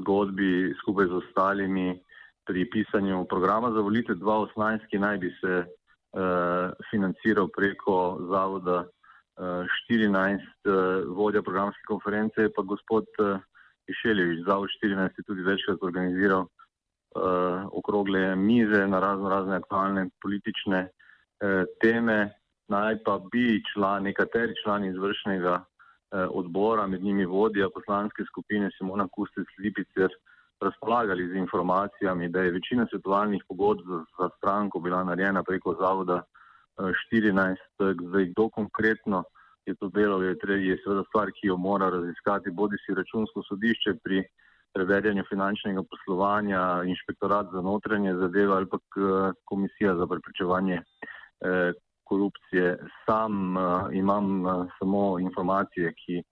zgodbi 0.00 0.74
skupaj 0.82 1.06
z 1.06 1.18
ostalimi 1.22 1.88
pri 2.46 2.70
pisanju 2.70 3.24
programa 3.28 3.70
za 3.72 3.80
volitev 3.80 4.16
2018, 4.16 4.86
ki 4.90 4.98
naj 4.98 5.18
bi 5.18 5.30
se 5.40 5.64
uh, 5.64 6.70
financiral 6.90 7.48
preko 7.56 8.18
zavoda. 8.30 8.86
14 9.40 10.68
vodja 11.16 11.40
programske 11.40 11.80
konference, 11.88 12.50
pa 12.52 12.62
gospod 12.62 13.06
Kišeljevič, 13.90 14.44
Zavod 14.46 14.70
14 14.82 15.18
je 15.18 15.26
tudi 15.26 15.42
večkrat 15.42 15.82
organiziral 15.82 16.46
uh, 16.46 17.66
okrogle 17.72 18.36
mize 18.36 18.86
na 18.86 19.00
razno 19.00 19.28
razne 19.28 19.56
aktualne 19.56 20.08
politične 20.22 20.80
uh, 20.86 21.64
teme. 21.82 22.34
Naj 22.70 23.02
pa 23.04 23.18
bi 23.32 23.62
član, 23.72 24.06
nekateri 24.06 24.54
člani 24.62 24.92
izvršnega 24.94 25.54
uh, 25.58 25.64
odbora, 26.30 26.86
med 26.86 27.02
njimi 27.02 27.26
vodja 27.26 27.66
poslanske 27.74 28.22
skupine 28.30 28.70
Simona 28.78 29.08
Kustec 29.10 29.48
Lipicer, 29.58 30.10
razpolagali 30.60 31.28
z 31.28 31.34
informacijami, 31.36 32.28
da 32.28 32.42
je 32.42 32.54
večina 32.54 32.86
svetovalnih 32.90 33.42
pogodb 33.48 33.88
za, 33.88 34.04
za 34.18 34.28
stranko 34.36 34.80
bila 34.80 35.04
narejena 35.04 35.42
preko 35.42 35.74
Zavoda 35.80 36.22
uh, 36.22 36.92
14. 37.12 37.56
Zdaj, 38.06 38.26
kdo 38.30 38.48
konkretno 38.48 39.24
je 39.70 39.78
to 39.80 39.88
delo, 39.94 40.22
je, 40.22 40.36
je 40.66 40.78
seveda 40.84 41.04
stvar, 41.08 41.32
ki 41.36 41.50
jo 41.50 41.56
mora 41.56 41.90
raziskati 41.90 42.50
bodi 42.50 42.78
si 42.84 42.94
računsko 42.94 43.42
sodišče 43.48 43.94
pri 44.04 44.22
preverjanju 44.74 45.24
finančnega 45.28 45.82
poslovanja, 45.90 46.82
inšpektorat 46.86 47.46
za 47.52 47.60
notranje 47.60 48.14
zadeve 48.14 48.52
ali 48.54 48.66
pa 48.70 48.78
komisija 49.44 49.96
za 49.96 50.06
preprečevanje 50.06 50.78
eh, 50.82 51.72
korupcije. 52.04 52.78
Sam 53.06 53.56
eh, 53.56 53.60
imam 54.02 54.46
eh, 54.46 54.50
samo 54.78 55.18
informacije, 55.18 55.94
ki 56.02 56.22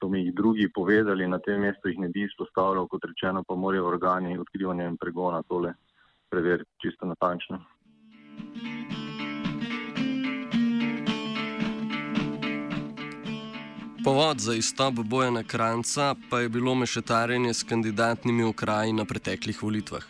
so 0.00 0.08
mi 0.08 0.24
jih 0.24 0.34
drugi 0.34 0.70
povedali, 0.74 1.28
na 1.28 1.38
tem 1.38 1.60
mestu 1.60 1.88
jih 1.88 1.98
ne 1.98 2.08
bi 2.08 2.24
izpostavljal, 2.24 2.88
kot 2.88 3.04
rečeno, 3.04 3.44
pa 3.48 3.54
morajo 3.54 3.88
organi 3.88 4.38
odkrivanja 4.38 4.88
in 4.88 4.96
pregona 4.96 5.42
tole 5.42 5.74
preveriti 6.30 6.70
čisto 6.82 7.06
natančno. 7.06 7.60
Povod 14.04 14.40
za 14.40 14.54
izstop 14.54 14.94
Bojana 14.94 15.42
Kranca 15.42 16.14
pa 16.30 16.40
je 16.40 16.48
bilo 16.48 16.74
mešetarjenje 16.74 17.54
s 17.54 17.62
kandidatnimi 17.62 18.42
okraji 18.44 18.92
na 18.92 19.04
preteklih 19.04 19.62
volitvah. 19.62 20.04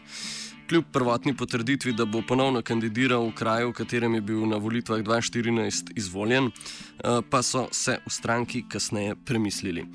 Kljub 0.68 0.84
prvotni 0.92 1.36
potrditvi, 1.36 1.92
da 1.92 2.04
bo 2.04 2.22
ponovno 2.28 2.62
kandidiral 2.62 3.26
v 3.26 3.32
kraju, 3.34 3.70
v 3.70 3.72
katerem 3.72 4.14
je 4.14 4.20
bil 4.20 4.46
na 4.46 4.56
volitvah 4.56 5.00
2014 5.02 5.90
izvoljen, 5.96 6.46
eh, 6.46 7.20
pa 7.30 7.42
so 7.42 7.66
se 7.72 7.98
v 8.06 8.10
stranki 8.10 8.62
kasneje 8.68 9.16
premislili. 9.24 9.86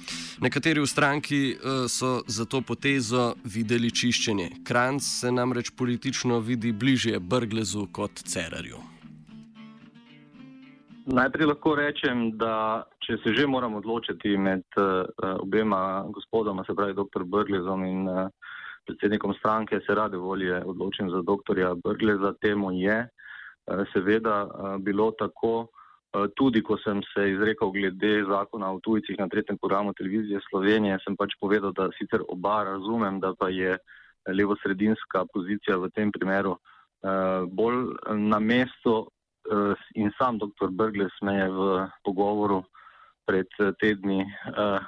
Nekateri 0.42 0.80
v 0.80 0.88
stranki 0.88 1.52
eh, 1.52 1.88
so 1.88 2.24
za 2.28 2.46
to 2.46 2.62
potezo 2.62 3.36
videli 3.44 3.92
čiščenje. 3.92 4.50
Kranc 4.64 5.04
se 5.04 5.32
namreč 5.32 5.70
politično 5.70 6.40
vidi 6.40 6.72
bližje 6.72 7.20
Brglezu 7.20 7.88
kot 7.92 8.12
Cerarju. 8.24 8.95
Najprej 11.06 11.46
lahko 11.46 11.76
rečem, 11.78 12.32
da 12.34 12.82
če 13.06 13.20
se 13.22 13.34
že 13.38 13.44
moram 13.46 13.76
odločiti 13.78 14.32
med 14.42 14.66
uh, 14.82 15.06
obema 15.38 16.02
gospodoma, 16.10 16.64
se 16.66 16.74
pravi 16.74 16.96
dr. 16.98 17.22
Brglezom 17.30 17.84
in 17.86 18.10
uh, 18.10 18.26
predsednikom 18.90 19.36
stranke, 19.38 19.80
se 19.86 19.94
rade 19.94 20.18
volje 20.18 20.58
odločim 20.66 21.12
za 21.14 21.22
dr. 21.22 21.62
Brgleza. 21.84 22.34
Temu 22.42 22.74
je 22.74 22.98
uh, 23.06 23.86
seveda 23.94 24.50
uh, 24.50 24.82
bilo 24.82 25.12
tako, 25.12 25.54
uh, 25.70 26.26
tudi 26.34 26.64
ko 26.66 26.78
sem 26.82 27.06
se 27.14 27.30
izrekel 27.36 27.70
glede 27.70 28.26
zakona 28.26 28.74
o 28.74 28.82
tujcih 28.82 29.20
na 29.22 29.30
tretjem 29.30 29.62
programu 29.62 29.94
televizije 29.94 30.42
Slovenije, 30.50 31.04
sem 31.06 31.14
pač 31.14 31.38
povedal, 31.38 31.70
da 31.78 31.92
sicer 32.00 32.26
oba 32.28 32.64
razumem, 32.64 33.22
da 33.22 33.36
pa 33.38 33.54
je 33.54 33.78
levo-sredinska 34.26 35.28
pozicija 35.34 35.78
v 35.78 35.94
tem 35.94 36.10
primeru 36.10 36.58
bolj 37.54 37.94
na 38.10 38.40
mestu 38.42 39.04
Eh, 39.06 39.15
in 39.96 40.12
sam 40.18 40.38
dr. 40.38 40.70
Brgles 40.72 41.14
me 41.22 41.36
je 41.38 41.50
v 41.50 41.88
pogovoru 42.04 42.64
pred 43.26 43.50
eh, 43.60 43.74
tedni 43.82 44.22
uh, 44.22 44.80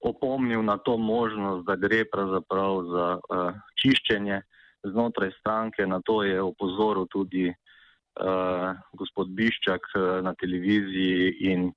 opomnil 0.00 0.62
na 0.62 0.76
to 0.80 0.96
možnost, 0.96 1.66
da 1.66 1.76
gre 1.76 2.04
pravzaprav 2.08 2.72
za 2.88 3.06
uh, 3.20 3.52
čiščenje 3.76 4.40
znotraj 4.84 5.32
stranke. 5.40 5.84
Na 5.86 6.00
to 6.04 6.22
je 6.24 6.40
opozoril 6.40 7.04
tudi 7.12 7.48
uh, 7.52 8.72
gospod 8.96 9.32
Biščak 9.36 9.84
uh, 9.96 10.20
na 10.24 10.32
televiziji 10.40 11.36
in 11.52 11.68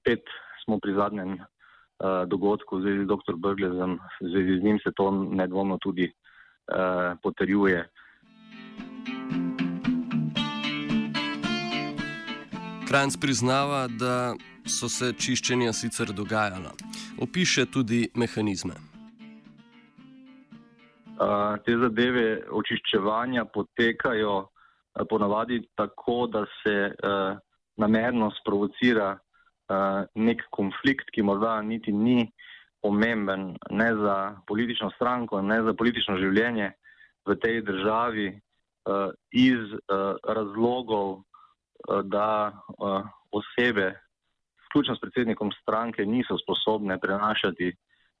spet 0.00 0.24
smo 0.64 0.76
pri 0.80 0.96
zadnjem 0.96 1.40
uh, 1.40 2.24
dogodku 2.28 2.80
v 2.80 2.84
zvezi 2.84 3.04
z 3.04 3.08
dr. 3.08 3.40
Brglezem, 3.40 3.96
v 4.20 4.32
zvezi 4.32 4.60
z 4.60 4.64
njim 4.68 4.78
se 4.84 4.92
to 4.96 5.08
nedvomno 5.12 5.80
tudi 5.80 6.08
uh, 6.08 7.16
potrjuje. 7.24 7.88
Kranc 12.92 13.16
priznava, 13.20 13.86
da 13.88 14.34
so 14.68 14.84
se 14.88 15.14
čiščenja 15.16 15.70
sicer 15.72 16.10
dogajala. 16.12 16.74
Opiše 17.24 17.64
tudi 17.72 18.02
mehanizme. 18.20 18.74
Uh, 21.16 21.56
te 21.64 21.72
zadeve 21.80 22.26
očiščevanja 22.52 23.46
potekajo 23.54 24.34
uh, 24.42 25.06
ponavadi 25.08 25.62
tako, 25.80 26.26
da 26.34 26.44
se 26.58 26.76
uh, 26.92 27.40
namerno 27.80 28.28
sprovocira 28.42 29.08
uh, 29.16 30.04
nek 30.12 30.44
konflikt, 30.52 31.08
ki 31.16 31.24
morda 31.24 31.62
niti 31.64 31.96
ni 31.96 32.28
pomemben 32.84 33.54
ne 33.70 33.90
za 34.04 34.18
politično 34.44 34.92
stranko, 34.98 35.40
ne 35.40 35.62
za 35.64 35.72
politično 35.72 36.20
življenje 36.20 36.74
v 37.24 37.40
tej 37.40 37.64
državi, 37.72 38.30
uh, 38.36 39.16
iz 39.32 39.78
uh, 39.80 40.20
razlogov, 40.28 41.22
da 42.04 42.52
uh, 42.52 43.02
osebe, 43.30 43.92
vključno 44.68 44.96
s 44.96 45.00
predsednikom 45.00 45.50
stranke, 45.62 46.06
niso 46.06 46.38
sposobne 46.38 47.00
prenašati 47.00 47.72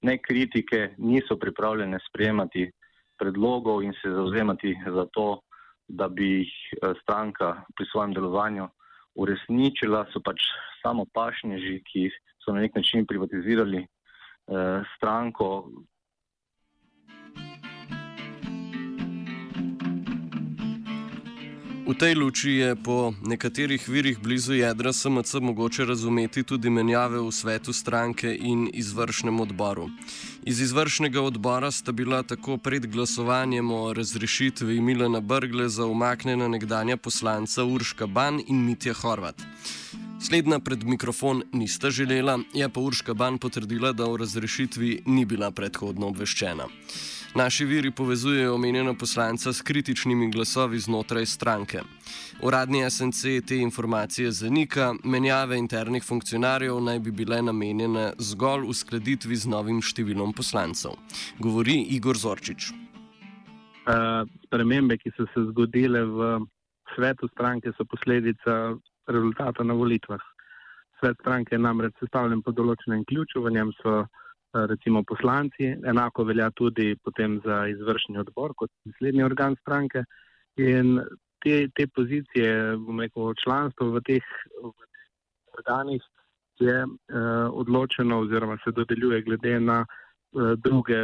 ne 0.02 0.18
kritike, 0.18 0.94
niso 0.98 1.36
pripravljene 1.36 1.98
sprejemati 2.08 2.70
predlogov 3.18 3.82
in 3.82 3.92
se 4.02 4.10
zauzemati 4.10 4.74
za 4.86 5.06
to, 5.12 5.40
da 5.88 6.08
bi 6.08 6.26
jih 6.26 6.52
stranka 7.02 7.62
pri 7.76 7.86
svojem 7.86 8.14
delovanju 8.14 8.68
uresničila, 9.14 10.06
so 10.12 10.20
pač 10.24 10.40
samo 10.82 11.04
pašnježi, 11.14 11.82
ki 11.84 12.08
so 12.42 12.54
na 12.54 12.64
nek 12.64 12.74
način 12.74 13.06
privatizirali 13.06 13.82
eh, 13.82 14.82
stranko. 14.96 15.70
V 21.92 22.00
tej 22.00 22.16
luči 22.16 22.50
je 22.64 22.72
po 22.72 23.12
nekaterih 23.20 23.88
virih 23.88 24.16
blizu 24.16 24.56
jedra 24.56 24.92
SMC 24.92 25.44
mogoče 25.44 25.84
razumeti 25.84 26.40
tudi 26.42 26.70
menjave 26.70 27.20
v 27.20 27.28
svetu 27.28 27.72
stranke 27.72 28.32
in 28.32 28.70
izvršnem 28.72 29.40
odboru. 29.40 29.90
Iz 30.42 30.60
izvršnega 30.60 31.20
odbora 31.20 31.70
sta 31.70 31.92
bila 31.92 32.22
tako 32.22 32.56
pred 32.56 32.86
glasovanjem 32.86 33.70
o 33.70 33.92
razrešitvi 33.92 34.80
Milena 34.80 35.20
Brgle 35.20 35.68
umaknjena 35.84 36.48
nekdanja 36.48 36.96
poslanca 36.96 37.64
Urška 37.64 38.06
Ban 38.06 38.40
in 38.46 38.64
Mitja 38.64 38.94
Horvat. 38.94 39.42
Slednja 40.20 40.58
pred 40.64 40.84
mikrofon 40.84 41.42
nista 41.52 41.90
želela, 41.90 42.38
je 42.54 42.68
pa 42.68 42.80
Urška 42.80 43.14
Ban 43.14 43.38
potrdila, 43.38 43.92
da 43.92 44.08
o 44.08 44.16
razrešitvi 44.16 45.02
ni 45.06 45.24
bila 45.24 45.50
predhodno 45.50 46.06
obveščena. 46.06 46.64
Naši 47.34 47.64
viri 47.64 47.90
povezujejo 47.90 48.54
omenjena 48.54 48.94
poslanca 48.94 49.52
s 49.52 49.62
kritičnimi 49.62 50.30
glasovi 50.30 50.78
znotraj 50.78 51.26
stranke. 51.26 51.80
Uradni 52.42 52.90
SNC 52.90 53.22
te 53.48 53.56
informacije 53.56 54.30
zanika, 54.30 54.94
menjave 55.04 55.56
internih 55.58 56.04
funkcionarjev 56.04 56.80
naj 56.80 56.98
bi 56.98 57.10
bile 57.10 57.42
namenjene 57.42 58.12
zgolj 58.18 58.68
uskladitvi 58.68 59.36
z 59.36 59.48
novim 59.48 59.80
številom 59.80 60.36
poslancev. 60.36 60.98
Govori 61.38 61.78
Igor 61.96 62.20
Zorčič. 62.20 62.68
Uh, 63.88 64.28
spremembe, 64.44 65.00
ki 65.00 65.16
so 65.16 65.24
se 65.32 65.48
zgodile 65.48 66.04
v 66.04 66.32
svetu 66.94 67.32
stranke, 67.32 67.72
so 67.72 67.88
posledica 67.88 68.76
rezultata 69.08 69.64
na 69.64 69.72
volitvah. 69.72 70.20
Svet 71.00 71.16
stranke 71.24 71.56
je 71.56 71.64
namreč 71.64 71.96
sestavljen 71.96 72.44
po 72.44 72.52
določenem 72.52 73.08
ključu, 73.08 73.40
v 73.40 73.56
njem 73.56 73.72
so 73.80 74.02
recimo 74.52 75.02
poslanci, 75.02 75.64
enako 75.84 76.24
velja 76.24 76.50
tudi 76.50 76.96
potem 77.04 77.40
za 77.44 77.66
izvršni 77.66 78.18
odbor 78.18 78.52
kot 78.56 78.70
naslednji 78.84 79.24
organ 79.24 79.56
stranke. 79.60 80.04
In 80.56 81.00
te, 81.44 81.68
te 81.74 81.86
pozicije, 81.94 82.76
bom 82.76 83.00
rekel, 83.00 83.32
članstvo 83.44 83.90
v 83.90 84.02
teh 84.06 84.28
organih 85.58 86.02
je 86.60 86.84
uh, 86.84 86.92
odločeno 87.52 88.20
oziroma 88.20 88.58
se 88.64 88.70
dodeljuje 88.70 89.22
glede 89.22 89.60
na 89.60 89.78
uh, 89.86 90.52
druge 90.56 91.00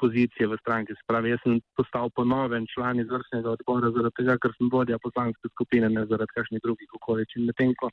pozicije 0.00 0.48
v 0.48 0.56
stranki. 0.60 0.96
Spravi, 1.02 1.30
jaz 1.30 1.44
sem 1.44 1.60
postal 1.76 2.10
ponoven 2.10 2.66
član 2.74 3.00
izvršnega 3.00 3.50
odbora 3.50 3.92
zaradi 3.92 4.16
tega, 4.18 4.38
ker 4.40 4.56
sem 4.56 4.72
vodja 4.72 4.98
poslanske 4.98 5.52
skupine, 5.52 5.88
ne 5.88 6.06
zaradi 6.06 6.32
kakšnih 6.34 6.64
drugih 6.64 6.96
okoličin. 7.00 7.46
Medtem 7.46 7.76
ko 7.78 7.92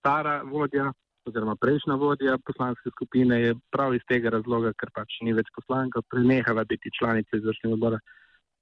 stara 0.00 0.42
vodja 0.42 0.92
oziroma 1.28 1.56
prejšnja 1.60 1.96
vodja 2.00 2.36
poslanske 2.46 2.90
skupine 2.94 3.40
je 3.42 3.56
prav 3.74 3.94
iz 3.94 4.04
tega 4.08 4.32
razloga, 4.34 4.72
ker 4.80 4.90
pač 4.94 5.20
ni 5.26 5.34
več 5.36 5.50
poslanka, 5.56 6.02
prenehala 6.10 6.64
biti 6.68 6.92
članica 6.98 7.36
izvršnega 7.36 7.76
odbora. 7.76 8.00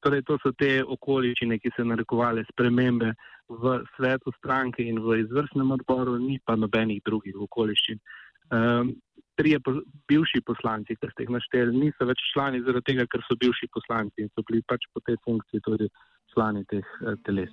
Torej, 0.04 0.22
to 0.28 0.36
so 0.42 0.52
te 0.52 0.82
okoliščine, 0.84 1.58
ki 1.58 1.72
so 1.74 1.86
narekovali 1.86 2.44
spremembe 2.50 3.14
v 3.48 3.78
svetu 3.96 4.32
stranke 4.36 4.84
in 4.84 5.00
v 5.02 5.22
izvršnem 5.24 5.72
odboru, 5.78 6.18
ni 6.22 6.38
pa 6.44 6.56
nobenih 6.58 7.00
drugih 7.06 7.38
okoliščin. 7.48 8.02
Um, 8.54 8.92
trije 9.36 9.60
po, 9.60 9.72
bivši 10.08 10.42
poslanci, 10.46 10.96
ki 10.96 11.10
ste 11.12 11.26
jih 11.26 11.32
našteli, 11.36 11.74
niso 11.76 12.08
več 12.08 12.22
člani 12.32 12.62
zaradi 12.66 12.92
tega, 12.92 13.08
ker 13.10 13.24
so 13.26 13.38
bivši 13.40 13.70
poslanci 13.74 14.26
in 14.26 14.30
so 14.34 14.44
bili 14.48 14.62
pač 14.68 14.86
po 14.92 15.02
tej 15.06 15.18
funkciji 15.24 15.64
tudi 15.66 15.90
člani 16.34 16.64
teh 16.70 16.94
uh, 17.02 17.16
teles. 17.26 17.52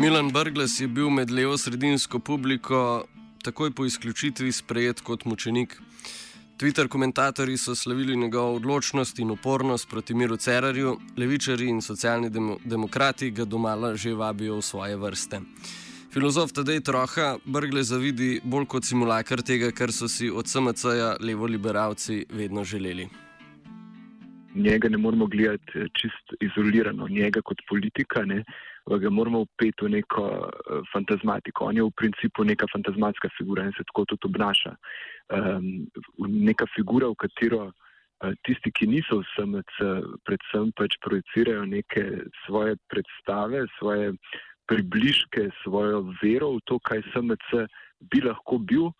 Milan 0.00 0.30
Brgles 0.32 0.80
je 0.80 0.86
bil 0.88 1.10
med 1.12 1.30
levo-sredinsko 1.30 2.18
publiko 2.18 3.04
takoj 3.44 3.70
po 3.70 3.84
izključitvi 3.84 4.52
sprejet 4.52 5.00
kot 5.00 5.24
mučenik. 5.24 5.74
Twitter 6.58 6.88
komentatorji 6.88 7.56
so 7.56 7.74
slavili 7.74 8.16
njegovo 8.16 8.54
odločnost 8.54 9.18
in 9.18 9.30
upornost 9.30 9.90
proti 9.90 10.14
miru 10.14 10.36
Cerarju, 10.36 10.96
levičari 11.16 11.68
in 11.68 11.82
socialni 11.82 12.30
dem 12.30 12.56
demokrati 12.64 13.30
ga 13.30 13.44
domala 13.44 13.94
že 13.96 14.14
vabijo 14.14 14.56
v 14.56 14.62
svoje 14.62 14.96
vrste. 14.96 15.40
Filozof 16.12 16.52
Tadej 16.52 16.80
Troha 16.80 17.36
Brgle 17.44 17.82
zavidi 17.82 18.40
bolj 18.44 18.66
kot 18.66 18.84
simulakar 18.84 19.42
tega, 19.42 19.70
kar 19.70 19.92
so 19.92 20.08
si 20.08 20.30
od 20.30 20.48
SMC-ja 20.48 21.16
levo-liberalci 21.20 22.24
vedno 22.30 22.64
želeli. 22.64 23.08
Njega 24.54 24.88
ne 24.88 24.96
moramo 24.98 25.26
gledati 25.26 25.72
čist 25.92 26.34
izolirano, 26.40 27.08
njega 27.08 27.40
kot 27.44 27.58
politika. 27.68 28.24
Ne 28.24 28.44
ga 28.88 29.10
moramo 29.10 29.40
upeti 29.40 29.84
v 29.84 29.90
neko 29.90 30.22
uh, 30.22 30.82
fantazmatiko. 30.92 31.64
On 31.64 31.76
je 31.76 31.82
v 31.82 31.96
principu 31.96 32.44
neka 32.44 32.66
fantazmatska 32.72 33.28
figura 33.38 33.64
in 33.64 33.72
se 33.72 33.84
tako 33.84 34.04
tudi 34.04 34.26
obnaša. 34.26 34.74
Um, 35.30 35.86
neka 36.18 36.66
figura, 36.74 37.08
v 37.08 37.14
katero 37.14 37.70
uh, 37.70 38.32
tisti, 38.46 38.72
ki 38.72 38.86
niso 38.86 39.20
v 39.20 39.26
SMC, 39.34 39.76
predvsem 40.24 40.72
pač 40.76 40.96
projicirajo 41.04 41.66
neke 41.66 42.06
svoje 42.46 42.76
predstave, 42.90 43.66
svoje 43.78 44.14
približke, 44.70 45.50
svojo 45.62 46.06
vero 46.22 46.56
v 46.56 46.64
to, 46.64 46.78
kaj 46.78 47.02
SMC 47.12 47.66
bi 48.10 48.22
lahko 48.24 48.58
bil, 48.58 48.90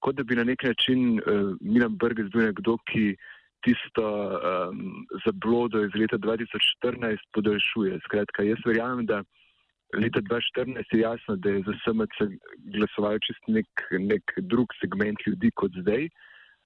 kot 0.00 0.16
da 0.16 0.24
bi 0.24 0.36
na 0.36 0.44
nek 0.44 0.62
način 0.62 1.18
uh, 1.18 1.56
Milan 1.60 1.96
Brgis 1.96 2.30
bil 2.32 2.48
nekdo, 2.48 2.78
ki 2.90 3.16
tisto 3.64 4.04
um, 4.04 5.06
zablodo 5.24 5.84
iz 5.84 5.94
leta 5.96 6.18
2014 6.18 7.16
podaljšuje. 7.32 7.98
Skratka, 8.04 8.44
jaz 8.44 8.60
verjamem, 8.66 9.06
da 9.06 9.22
leta 9.96 10.20
2014 10.20 10.92
je 10.92 11.00
jasno, 11.00 11.36
da 11.36 11.50
je 11.50 11.62
za 11.66 11.74
SMC 11.84 12.28
glasoval 12.76 13.18
čist 13.26 13.48
nek, 13.48 13.86
nek 13.98 14.36
drug 14.50 14.74
segment 14.80 15.26
ljudi 15.26 15.50
kot 15.54 15.72
zdaj. 15.80 16.08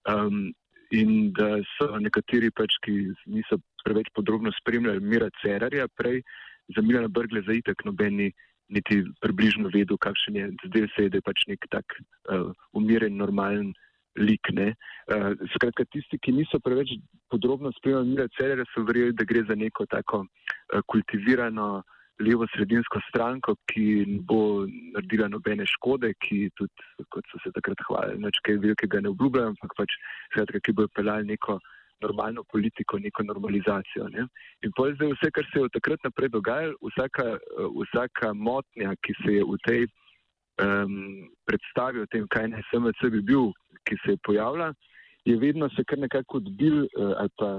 Um, 0.08 0.50
in 0.90 1.32
da 1.36 1.58
so 1.76 1.98
nekateri 2.00 2.50
pač, 2.50 2.78
ki 2.84 3.12
niso 3.28 3.58
preveč 3.84 4.08
podrobno 4.16 4.52
spremljali 4.56 5.04
Mira 5.04 5.28
Cerarja, 5.42 5.88
prej 6.00 6.22
za 6.76 6.82
Milana 6.82 7.08
Brgle 7.08 7.42
za 7.44 7.52
itek 7.52 7.84
nobeni 7.84 8.30
niti 8.68 9.02
približno 9.20 9.70
vedel, 9.72 9.96
kakšen 10.00 10.36
je. 10.36 10.48
Zdaj 10.64 10.88
se 10.94 11.04
je, 11.04 11.12
da 11.12 11.20
je 11.20 11.26
pač 11.28 11.44
nek 11.48 11.68
tak 11.72 11.98
uh, 12.32 12.50
umiren, 12.76 13.16
normalen 13.16 13.72
lik. 14.18 14.50
Uh, 14.52 15.32
skratka, 15.54 15.86
tisti, 15.92 16.18
ki 16.18 16.34
niso 16.36 16.60
preveč 16.60 16.94
podrobno 17.32 17.72
spremljali 17.78 18.10
Mira 18.10 18.28
Cerarja, 18.36 18.66
so 18.72 18.84
verjeli, 18.88 19.16
da 19.16 19.24
gre 19.28 19.44
za 19.48 19.56
neko 19.56 19.86
tako 19.86 20.24
uh, 20.24 20.82
kultivirano 20.86 21.82
levo-sredinsko 22.18 23.00
stranko, 23.08 23.54
ki 23.70 23.84
ne 24.08 24.20
bo 24.26 24.66
naredila 24.66 25.28
nobene 25.30 25.66
škode, 25.70 26.10
ki 26.24 26.48
tudi, 26.58 26.86
kot 27.14 27.26
so 27.30 27.40
se 27.44 27.52
takrat 27.54 27.82
hvalili, 27.86 28.22
neč 28.24 28.40
kaj 28.46 28.58
velikega 28.64 29.02
ne 29.04 29.12
obljubljajo, 29.14 29.54
ampak 29.54 29.76
pač 29.78 29.94
skratka, 30.32 30.62
ki 30.66 30.74
bo 30.80 30.88
pelali 30.98 31.30
neko 31.30 31.60
normalno 32.02 32.44
politiko, 32.50 32.98
neko 32.98 33.22
normalizacijo. 33.26 34.08
Ne? 34.14 34.26
In 34.66 34.74
pa 34.74 34.90
zdaj 34.94 35.14
vse, 35.14 35.30
kar 35.34 35.46
se 35.50 35.58
je 35.58 35.64
od 35.66 35.74
takrat 35.74 36.04
naprej 36.06 36.30
dogajalo, 36.34 36.76
vsaka, 36.90 37.26
vsaka 37.82 38.34
motnja, 38.34 38.94
ki 39.02 39.16
se 39.22 39.38
je 39.38 39.46
v 39.46 39.58
tej 39.66 39.86
um, 40.62 41.28
predstavi 41.46 42.02
o 42.02 42.10
tem, 42.12 42.26
kaj 42.28 42.48
naj 42.52 42.62
SMC 42.70 43.10
bi 43.14 43.22
bil, 43.30 43.50
ki 43.88 43.98
se 44.04 44.14
je 44.14 44.22
pojavila, 44.26 44.72
je 45.24 45.36
vedno 45.36 45.68
se 45.74 45.84
kar 45.84 45.98
nekako 45.98 46.42
odbil 46.42 46.84
uh, 46.84 47.14
ali 47.18 47.34
pa 47.38 47.50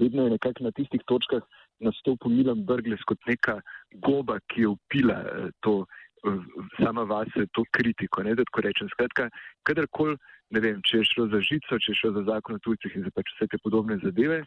vedno 0.00 0.24
je 0.24 0.34
nekako 0.36 0.64
na 0.64 0.70
tistih 0.70 1.00
točkah 1.06 1.42
nastopil 1.80 2.32
Milan 2.32 2.64
Brgles 2.64 3.02
kot 3.06 3.18
neka 3.28 3.60
goba, 4.02 4.38
ki 4.48 4.64
je 4.64 4.68
upila 4.68 5.20
uh, 5.22 5.48
to 5.60 5.84
sama 6.82 7.04
vase 7.04 7.46
to 7.52 7.64
kritiko, 7.70 8.22
ne, 8.22 8.34
da 8.34 8.44
tako 8.44 8.60
rečem. 8.60 8.88
Skratka, 8.88 9.28
kadarkoli, 9.62 10.16
ne 10.50 10.62
vem, 10.62 10.80
če 10.86 11.00
je 11.00 11.08
šlo 11.10 11.26
za 11.32 11.40
žico, 11.44 11.78
če 11.82 11.92
je 11.92 11.98
šlo 12.00 12.12
za 12.18 12.22
zakon 12.30 12.56
o 12.56 12.62
tujcih 12.64 12.96
in 12.96 13.04
za 13.06 13.12
pač 13.14 13.32
vse 13.34 13.48
te 13.52 13.60
podobne 13.62 13.98
zadeve, 14.02 14.42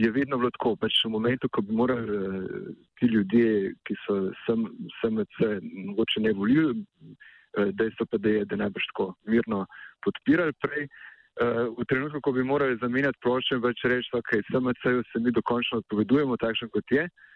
je 0.00 0.10
vedno 0.14 0.38
bilo 0.40 0.50
tako, 0.56 0.74
pač 0.80 0.98
v 1.04 1.12
momentu, 1.14 1.48
ko 1.48 1.62
bi 1.62 1.76
morali 1.76 2.18
uh, 2.18 2.68
ti 2.98 3.10
ljudje, 3.10 3.74
ki 3.86 3.98
so 4.04 4.20
sem, 4.44 4.66
SMC, 5.00 5.50
mogoče 5.90 6.24
ne 6.26 6.34
volili, 6.38 6.84
uh, 6.84 7.70
dejstvo 7.72 8.08
pa, 8.10 8.18
da 8.18 8.38
je, 8.38 8.46
da 8.50 8.60
najbrž 8.64 8.88
tako 8.92 9.12
mirno 9.30 9.64
podpirali 10.06 10.56
prej. 10.62 10.88
Uh, 11.34 11.70
v 11.74 11.86
trenutku, 11.90 12.20
ko 12.22 12.34
bi 12.34 12.46
morali 12.46 12.78
zamenjati 12.82 13.18
plošče, 13.22 13.58
več 13.62 13.86
reči, 13.90 14.10
da 14.12 14.22
okay, 14.22 14.42
SMC-ju 14.50 15.06
se 15.10 15.22
mi 15.22 15.34
dokončno 15.34 15.82
odpovedujemo, 15.82 16.38
takšen 16.42 16.70
kot 16.74 16.94
je, 16.94 17.06
uh, 17.06 17.33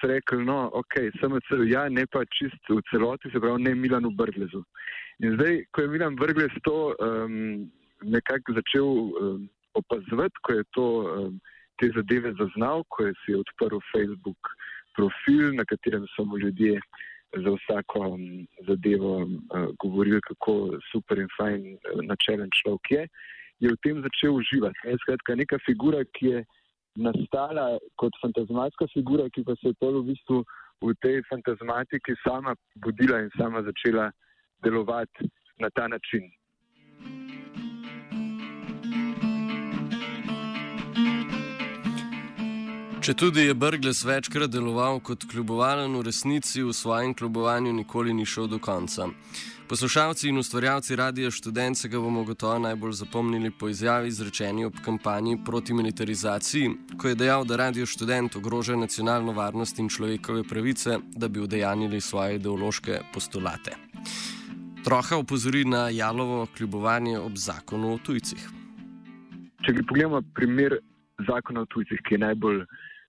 se 0.00 0.08
rekli, 0.10 0.44
no, 0.44 0.70
ok, 0.74 0.94
SMC-ju 1.18 1.68
ja, 1.70 1.88
ne 1.88 2.06
pa 2.06 2.24
čist 2.34 2.62
v 2.68 2.80
celoti, 2.90 3.30
se 3.30 3.40
pravi, 3.40 3.62
ne 3.62 3.74
Milanu 3.74 4.10
Brglezu. 4.10 4.64
In 5.22 5.36
zdaj, 5.36 5.62
ko 5.70 5.82
je 5.82 5.88
Milan 5.88 6.16
Brglez 6.16 6.54
to 6.66 6.94
um, 6.98 7.70
nekako 8.02 8.56
začel 8.58 8.86
um, 8.86 9.48
opazovati, 9.78 10.42
ko 10.42 10.52
je 10.52 10.64
to, 10.74 10.86
um, 10.86 11.40
te 11.78 11.90
zadeve 11.94 12.34
zaznal, 12.40 12.82
ko 12.88 13.06
je 13.06 13.14
si 13.22 13.36
odprl 13.38 13.78
Facebook 13.92 14.50
profil, 14.96 15.54
na 15.54 15.64
katerem 15.64 16.06
so 16.16 16.24
mu 16.24 16.38
ljudje 16.38 16.80
za 17.32 17.50
vsako 17.54 18.00
um, 18.08 18.46
zadevo 18.66 19.22
uh, 19.22 19.68
govorili, 19.84 20.20
kako 20.20 20.74
super 20.90 21.18
in 21.18 21.30
fajn 21.38 21.62
uh, 21.76 22.02
načelen 22.02 22.50
človek 22.62 22.90
je, 22.90 23.06
je 23.62 23.70
v 23.70 23.80
tem 23.86 24.02
začel 24.02 24.34
uživati. 24.42 24.78
Ne? 24.84 24.98
Skratka, 25.06 25.38
neka 25.38 25.58
figura, 25.62 26.02
ki 26.18 26.26
je 26.26 26.44
nastala 26.96 27.78
kot 27.96 28.12
fantazmatska 28.20 28.86
figura, 28.92 29.28
ki 29.30 29.44
pa 29.44 29.56
se 29.60 29.72
je 29.72 29.78
pol 29.80 30.00
v 30.02 30.12
bistvu 30.12 30.44
v 30.82 30.94
tej 31.00 31.22
fantazmatiki 31.30 32.14
sama 32.26 32.54
budila 32.76 33.22
in 33.22 33.30
sama 33.38 33.62
začela 33.62 34.10
delovati 34.62 35.30
na 35.58 35.70
ta 35.70 35.88
način. 35.88 36.26
Če 43.02 43.16
tudi 43.18 43.42
je 43.48 43.54
Brgles 43.58 44.04
večkrat 44.06 44.52
deloval 44.54 45.00
kot 45.02 45.24
kljubovalen, 45.26 45.96
v 45.98 46.04
resnici 46.06 46.60
v 46.62 46.70
svojem 46.70 47.10
kljubovanju 47.18 47.72
nikoli 47.74 48.12
ni 48.14 48.22
šel 48.22 48.46
do 48.46 48.60
konca. 48.62 49.08
Poslušalci 49.66 50.28
in 50.30 50.36
ustvarjalci 50.38 50.94
Radia 50.96 51.30
Študent 51.34 51.78
se 51.78 51.88
ga 51.90 51.98
bomo 51.98 52.22
gotovo 52.24 52.60
najbolj 52.62 52.92
zapomnili 53.00 53.50
po 53.50 53.68
izjavi 53.68 54.08
izrečeni 54.08 54.64
ob 54.64 54.78
kampanji 54.84 55.34
proti 55.44 55.74
militarizaciji, 55.74 56.70
ko 56.98 57.08
je 57.08 57.18
dejal, 57.18 57.42
da 57.44 57.58
Radio 57.58 57.86
Študent 57.86 58.36
ogroža 58.36 58.76
nacionalno 58.76 59.34
varnost 59.34 59.82
in 59.82 59.88
človekove 59.88 60.44
pravice, 60.44 61.00
da 61.16 61.28
bi 61.28 61.42
udejanili 61.42 62.00
svoje 62.00 62.38
ideološke 62.38 63.00
postulate. 63.14 63.74
Troha 64.84 65.16
opozori 65.16 65.64
na 65.64 65.88
jalovo 65.88 66.46
kljubovanje 66.56 67.18
ob 67.18 67.34
zakonu 67.34 67.96
o 67.96 67.98
tujcih. 67.98 68.46
Če 69.66 69.74
pogledamo 69.88 70.22
primer 70.38 70.78
zakona 71.26 71.66
o 71.66 71.70
tujcih, 71.74 71.98
ki 72.06 72.14
je 72.14 72.24
najbolj 72.28 72.64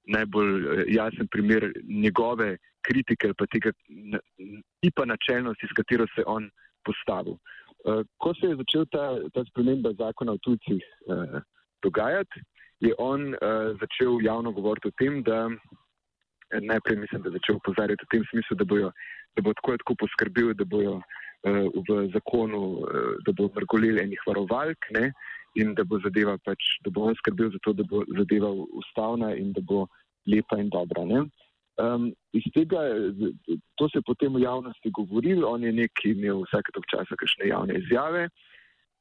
najbolj 0.06 0.66
eh, 0.66 0.84
jasen 0.88 1.28
primer 1.28 1.72
njegove 1.88 2.58
kritike 2.82 3.28
ali 3.28 3.36
pa 3.38 3.46
tega 3.46 3.72
tipa 4.82 5.06
načelnosti, 5.06 5.68
s 5.68 5.76
katero 5.76 6.06
se 6.16 6.24
on 6.28 6.50
postavil. 6.86 7.34
Eh, 7.34 8.04
ko 8.18 8.34
se 8.34 8.48
je 8.48 8.56
začel 8.56 8.86
ta, 8.92 9.06
ta 9.34 9.46
sprememba 9.50 9.94
zakona 10.00 10.36
o 10.36 10.42
tujcih 10.44 10.84
eh, 10.84 11.40
dogajati, 11.84 12.44
je 12.80 12.94
on 12.98 13.32
začel 13.80 14.20
javno 14.22 14.52
govoriti 14.52 14.88
o 14.88 14.96
tem, 15.00 15.22
da 15.24 15.48
najprej 16.52 16.98
mislim, 16.98 17.22
da 17.22 17.30
je 17.30 17.38
začel 17.38 17.56
upozarjati 17.56 18.04
v 18.04 18.12
tem 18.12 18.24
smislu, 18.32 18.58
da, 18.60 18.66
bojo, 18.66 18.90
da 19.36 19.42
bo 19.42 19.54
tako 19.54 19.78
tako 19.78 19.96
poskrbel, 20.02 20.52
da 20.54 20.66
bojo 20.66 20.98
v 21.88 21.96
zakonu, 22.12 22.84
da 23.24 23.32
bo 23.32 23.48
vrgolil 23.56 24.02
enih 24.04 24.20
varovalk, 24.28 24.90
ne, 25.00 25.14
in 25.56 25.74
da 25.78 25.84
bo 25.84 26.00
zadeva 26.04 26.38
pač, 26.46 26.80
da 26.86 26.92
bo 26.94 27.10
on 27.10 27.18
skrbel 27.20 27.52
za 27.54 27.60
to, 27.64 27.74
da 27.74 27.84
bo 27.90 28.04
zadeva 28.18 28.50
ustavna 28.52 29.34
in 29.36 29.54
da 29.54 29.62
bo 29.62 29.86
lepa 30.26 30.58
in 30.60 30.70
dobra. 30.74 31.26
Um, 31.82 32.12
iz 32.34 32.46
tega, 32.54 32.82
to 33.76 33.90
se 33.90 33.98
je 33.98 34.06
potem 34.06 34.34
v 34.34 34.44
javnosti 34.44 34.92
govorilo, 34.94 35.50
on 35.50 35.64
je 35.64 35.74
nekaj 35.74 36.12
imel 36.12 36.44
vsake 36.46 36.74
tok 36.74 36.86
časa 36.92 37.18
kakšne 37.18 37.50
javne 37.50 37.80
izjave 37.82 38.28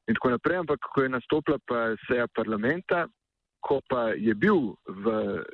in 0.09 0.17
tako 0.17 0.33
naprej, 0.33 0.62
ampak 0.62 0.81
ko 0.95 1.05
je 1.05 1.12
nastopila 1.12 1.59
pa 1.69 1.93
seja 2.09 2.27
parlamenta, 2.35 3.07
ko 3.61 3.79
pa 3.88 4.17
je 4.19 4.35
bil 4.35 4.73
v, 4.88 5.12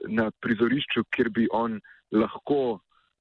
na 0.09 0.31
prizorišču, 0.41 1.05
kjer 1.13 1.29
bi 1.35 1.49
on 1.53 1.77
lahko 2.15 2.79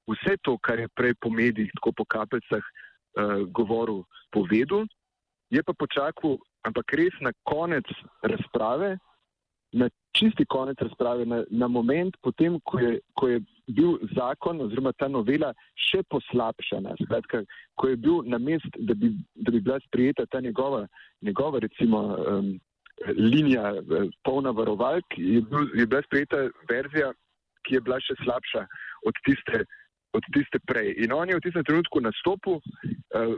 vse 0.08 0.38
to, 0.46 0.56
kar 0.64 0.80
je 0.80 0.88
prej 0.96 1.18
po 1.20 1.34
medijih, 1.34 1.74
tako 1.82 1.92
po 1.98 2.06
kapecah, 2.06 2.64
uh, 2.64 3.44
govoril, 3.52 4.06
povedal, 4.32 4.86
je 5.52 5.64
pa 5.64 5.74
počakal 5.74 6.38
ampak 6.68 6.94
res 7.00 7.16
na 7.24 7.32
konec 7.48 7.88
razprave, 8.24 8.98
na 9.74 9.90
čisti 10.16 10.46
konec 10.46 10.80
razprave, 10.82 11.26
na, 11.26 11.44
na 11.50 11.68
moment, 11.68 12.16
potem, 12.22 12.60
ko 12.64 12.80
je, 12.80 13.00
ko 13.14 13.28
je 13.28 13.42
bil 13.68 13.98
zakon 14.16 14.62
oziroma 14.64 14.94
ta 14.98 15.10
novela 15.12 15.52
še 15.90 16.02
poslabšana, 16.12 16.96
skratka, 17.04 17.44
ko 17.76 17.92
je 17.92 18.00
bil 18.00 18.24
na 18.26 18.40
mest, 18.42 18.70
da 18.80 18.96
bi, 18.96 19.12
da 19.36 19.52
bi 19.52 19.62
bila 19.62 19.80
sprijeta 19.86 20.26
ta 20.32 20.42
njegova, 20.42 20.86
njegova 21.22 21.60
recimo, 21.60 22.04
um, 22.16 22.54
linija 23.18 23.74
uh, 23.78 24.08
polna 24.24 24.56
varovalk, 24.56 25.18
je, 25.18 25.42
bil, 25.42 25.68
je 25.76 25.86
bila 25.86 26.02
sprijeta 26.08 26.48
verzija, 26.70 27.12
ki 27.68 27.78
je 27.78 27.84
bila 27.84 28.00
še 28.02 28.16
slabša 28.24 28.64
od 29.06 29.20
tiste, 29.28 29.66
od 30.16 30.32
tiste 30.34 30.64
prej. 30.66 30.96
In 31.04 31.14
on 31.14 31.30
je 31.30 31.38
v 31.38 31.44
tistem 31.44 31.68
trenutku 31.68 32.02
nastopil, 32.02 32.62
uh, 32.64 33.36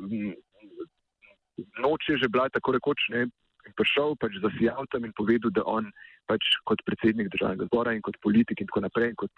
noč 1.83 2.09
je 2.09 2.17
že 2.17 2.29
bila 2.31 2.49
tako 2.49 2.77
rekoč, 2.77 3.09
ne, 3.13 3.27
prišel 3.77 4.15
pač 4.19 4.37
za 4.41 4.49
sijal 4.57 4.85
tam 4.91 5.05
in 5.05 5.13
povedal, 5.13 5.51
da 5.51 5.63
on 5.65 5.91
pač 6.29 6.41
kot 6.65 6.81
predsednik 6.85 7.29
državnega 7.33 7.69
zbora 7.69 7.93
in 7.93 8.01
kot 8.01 8.17
politik 8.21 8.61
in 8.61 8.67
tako 8.69 8.85
naprej, 8.85 9.13
in 9.13 9.19
kot 9.19 9.31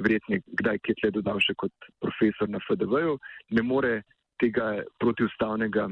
verjetno 0.00 0.40
kdaj 0.60 0.80
kje 0.84 0.94
tle 1.00 1.10
dodal 1.18 1.40
še 1.40 1.54
kot 1.60 1.72
profesor 2.00 2.48
na 2.48 2.60
FDV-ju, 2.64 3.18
ne 3.56 3.62
more 3.62 4.00
tega 4.40 4.82
protivstavnega, 5.02 5.88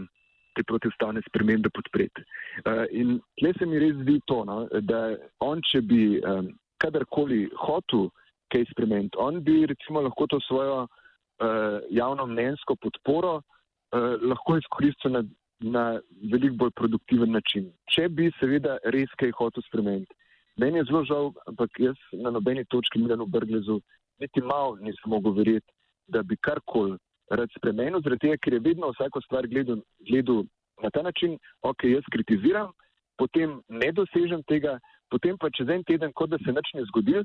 te 0.57 0.65
protivstavne 0.67 1.23
spremembe 1.29 1.71
podpreti. 1.71 2.25
Uh, 2.65 2.87
in 2.91 3.21
tle 3.39 3.53
se 3.59 3.69
mi 3.69 3.79
res 3.79 3.95
zdi 4.03 4.19
to, 4.27 4.43
no, 4.49 4.65
da 4.83 5.15
on, 5.45 5.63
če 5.71 5.85
bi 5.87 6.19
um, 6.19 6.51
kadarkoli 6.83 7.47
hotel 7.61 8.09
kaj 8.51 8.67
spremeniti, 8.73 9.19
on 9.21 9.45
bi 9.47 9.63
recimo 9.71 10.03
lahko 10.03 10.27
to 10.33 10.41
svojo 10.49 10.87
uh, 10.87 11.79
javno 11.95 12.27
mnenjsko 12.27 12.75
podporo 12.83 13.37
uh, 13.39 14.17
lahko 14.25 14.59
izkoristil 14.59 15.15
na 15.15 15.23
na 15.61 16.01
veliko 16.33 16.57
bolj 16.57 16.71
produktiven 16.77 17.33
način. 17.33 17.71
Če 17.93 18.09
bi 18.09 18.31
seveda 18.41 18.79
res 18.95 19.13
kaj 19.21 19.33
hotel 19.39 19.63
spremeniti. 19.67 20.15
Meni 20.61 20.81
je 20.81 20.89
zelo 20.89 21.05
žal, 21.05 21.33
ampak 21.49 21.79
jaz 21.79 21.97
na 22.13 22.31
nobeni 22.31 22.65
točki 22.65 22.99
Milano 22.99 23.27
Brglezu 23.27 23.81
niti 24.21 24.41
malo 24.41 24.77
nisem 24.81 25.13
mogel 25.13 25.33
verjeti, 25.33 25.73
da 26.09 26.23
bi 26.23 26.37
karkoli 26.37 26.99
rad 27.31 27.49
spremenil, 27.57 28.03
zaradi 28.05 28.27
tega, 28.27 28.41
ker 28.43 28.57
je 28.57 28.65
vedno 28.65 28.91
vsako 28.91 29.21
stvar 29.25 29.47
gledal, 29.49 29.81
gledal 30.09 30.45
na 30.83 30.91
ta 30.91 31.03
način, 31.03 31.39
ok, 31.63 31.85
jaz 31.85 32.09
kritiziram, 32.13 32.73
potem 33.17 33.61
ne 33.69 33.93
dosežem 33.93 34.43
tega, 34.49 34.79
potem 35.11 35.39
pa 35.39 35.51
čez 35.51 35.69
en 35.69 35.85
teden, 35.85 36.13
kot 36.13 36.33
da 36.33 36.39
se 36.45 36.53
nič 36.53 36.73
ne 36.75 36.85
zgodi, 36.91 37.21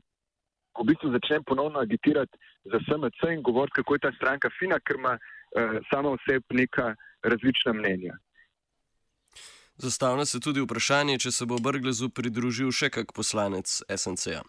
v 0.75 0.85
bistvu 0.89 1.11
začnem 1.15 1.43
ponovno 1.47 1.79
agitirati 1.79 2.37
za 2.71 2.79
SMC 2.83 3.31
in 3.31 3.41
govoriti, 3.41 3.79
kako 3.79 3.95
je 3.95 4.03
ta 4.05 4.11
stranka 4.17 4.51
fina, 4.59 4.79
ker 4.79 4.99
ima 4.99 5.15
uh, 5.15 5.77
sama 5.89 6.11
oseb 6.17 6.43
neka 6.51 6.93
različna 7.23 7.73
mnenja. 7.73 8.17
Zastavlja 9.77 10.25
se 10.25 10.39
tudi 10.39 10.61
vprašanje, 10.63 11.17
če 11.19 11.31
se 11.35 11.45
bo 11.45 11.59
Brglezu 11.59 12.07
pridružil 12.09 12.71
še 12.71 12.87
kak 12.95 13.11
poslanec 13.15 13.81
SNC-a. 13.91 14.43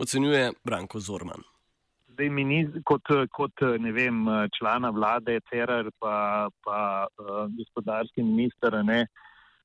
Ocenjuje 0.00 0.52
Branko 0.64 1.00
Zorman. 1.04 1.44
Zdaj, 2.14 2.30
mi 2.32 2.60
kot, 2.88 3.08
kot 3.32 3.64
ne 3.80 3.92
vem, 3.92 4.24
člana 4.56 4.90
vlade, 4.92 5.38
CERR, 5.50 5.90
pa, 6.00 6.48
pa 6.64 6.80
uh, 7.08 7.44
gospodarski 7.56 8.24
minister, 8.24 8.76
ne 8.84 9.04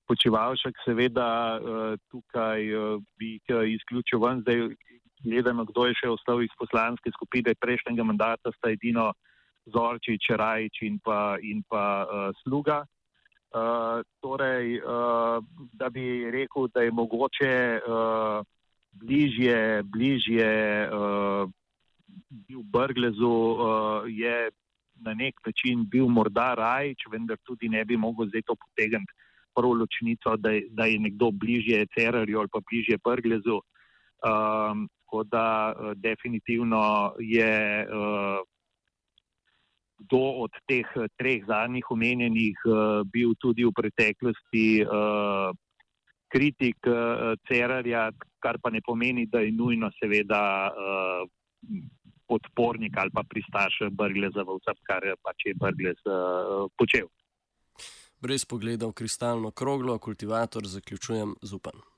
počivalšek, 0.08 0.84
seveda 0.86 1.30
uh, 1.58 1.96
tukaj 2.12 2.68
uh, 2.76 3.00
bi 3.20 3.38
uh, 3.50 3.64
izključil 3.68 4.20
ven. 4.20 4.44
Zdaj, 4.44 4.68
gledano, 5.24 5.66
kdo 5.72 5.88
je 5.90 5.96
še 6.00 6.12
ostal 6.12 6.44
iz 6.44 6.52
poslanske 6.60 7.12
skupine 7.16 7.56
prejšnjega 7.56 8.04
mandata, 8.04 8.54
sta 8.60 8.72
edino 8.76 9.14
Zorčič, 9.72 10.30
Rajč 10.38 10.84
in 10.86 11.00
pa, 11.00 11.38
in 11.42 11.64
pa 11.68 11.86
uh, 12.04 12.28
Sluga. 12.44 12.84
Uh, 13.56 14.04
torej, 14.20 14.84
uh, 14.84 15.40
da 15.72 15.88
bi 15.90 16.28
rekel, 16.32 16.68
da 16.74 16.82
je 16.82 16.92
mogoče 16.92 17.80
uh, 17.88 18.44
bližje, 18.92 19.84
bližje 19.84 20.90
uh, 20.92 21.50
bil 22.30 22.64
Brglezu, 22.64 23.32
uh, 23.32 24.04
je 24.08 24.50
na 24.96 25.14
nek 25.14 25.40
način 25.46 25.86
bil 25.88 26.08
morda 26.08 26.54
Rajč, 26.54 27.08
vendar 27.12 27.38
tudi 27.48 27.70
ne 27.70 27.86
bi 27.86 27.98
mogel 27.98 28.28
zdaj 28.28 28.42
to 28.42 28.56
potegniti 28.56 29.14
prvo 29.56 29.74
ločnico, 29.74 30.36
da, 30.38 30.52
da 30.70 30.86
je 30.92 31.00
nekdo 31.00 31.32
bližje 31.32 31.88
Cerarju 31.96 32.40
ali 32.40 32.52
pa 32.52 32.60
bližje 32.60 32.98
Brglezu. 33.04 33.62
Um, 34.26 34.90
tako 35.00 35.24
da 35.24 35.72
uh, 35.72 35.94
definitivno 35.96 37.14
je. 37.20 37.88
Uh, 37.88 38.44
kdo 39.98 40.44
od 40.44 40.52
teh 40.68 40.88
treh 41.18 41.46
zadnjih 41.48 41.92
omenjenih 41.92 42.58
bil 43.12 43.36
tudi 43.40 43.64
v 43.66 43.72
preteklosti 43.72 44.86
kritik 46.28 46.78
Cerarja, 47.48 48.12
kar 48.44 48.60
pa 48.60 48.70
ne 48.70 48.82
pomeni, 48.84 49.26
da 49.32 49.40
je 49.40 49.52
nujno 49.56 49.92
seveda 49.96 50.74
podpornik 52.28 52.98
ali 52.98 53.14
pa 53.14 53.24
pristaš 53.24 53.88
Brgleza 53.92 54.44
v 54.44 54.60
vsem, 54.60 54.78
kar 54.84 55.02
pač 55.24 55.48
je 55.48 55.54
Brglez 55.56 56.00
počel. 56.78 57.08
Brez 58.20 58.46
pogleda 58.46 58.88
v 58.90 58.98
kristalno 58.98 59.52
kroglo, 59.52 60.00
kultivator 60.00 60.66
zaključujem 60.68 61.36
z 61.42 61.54
upanjem. 61.54 61.95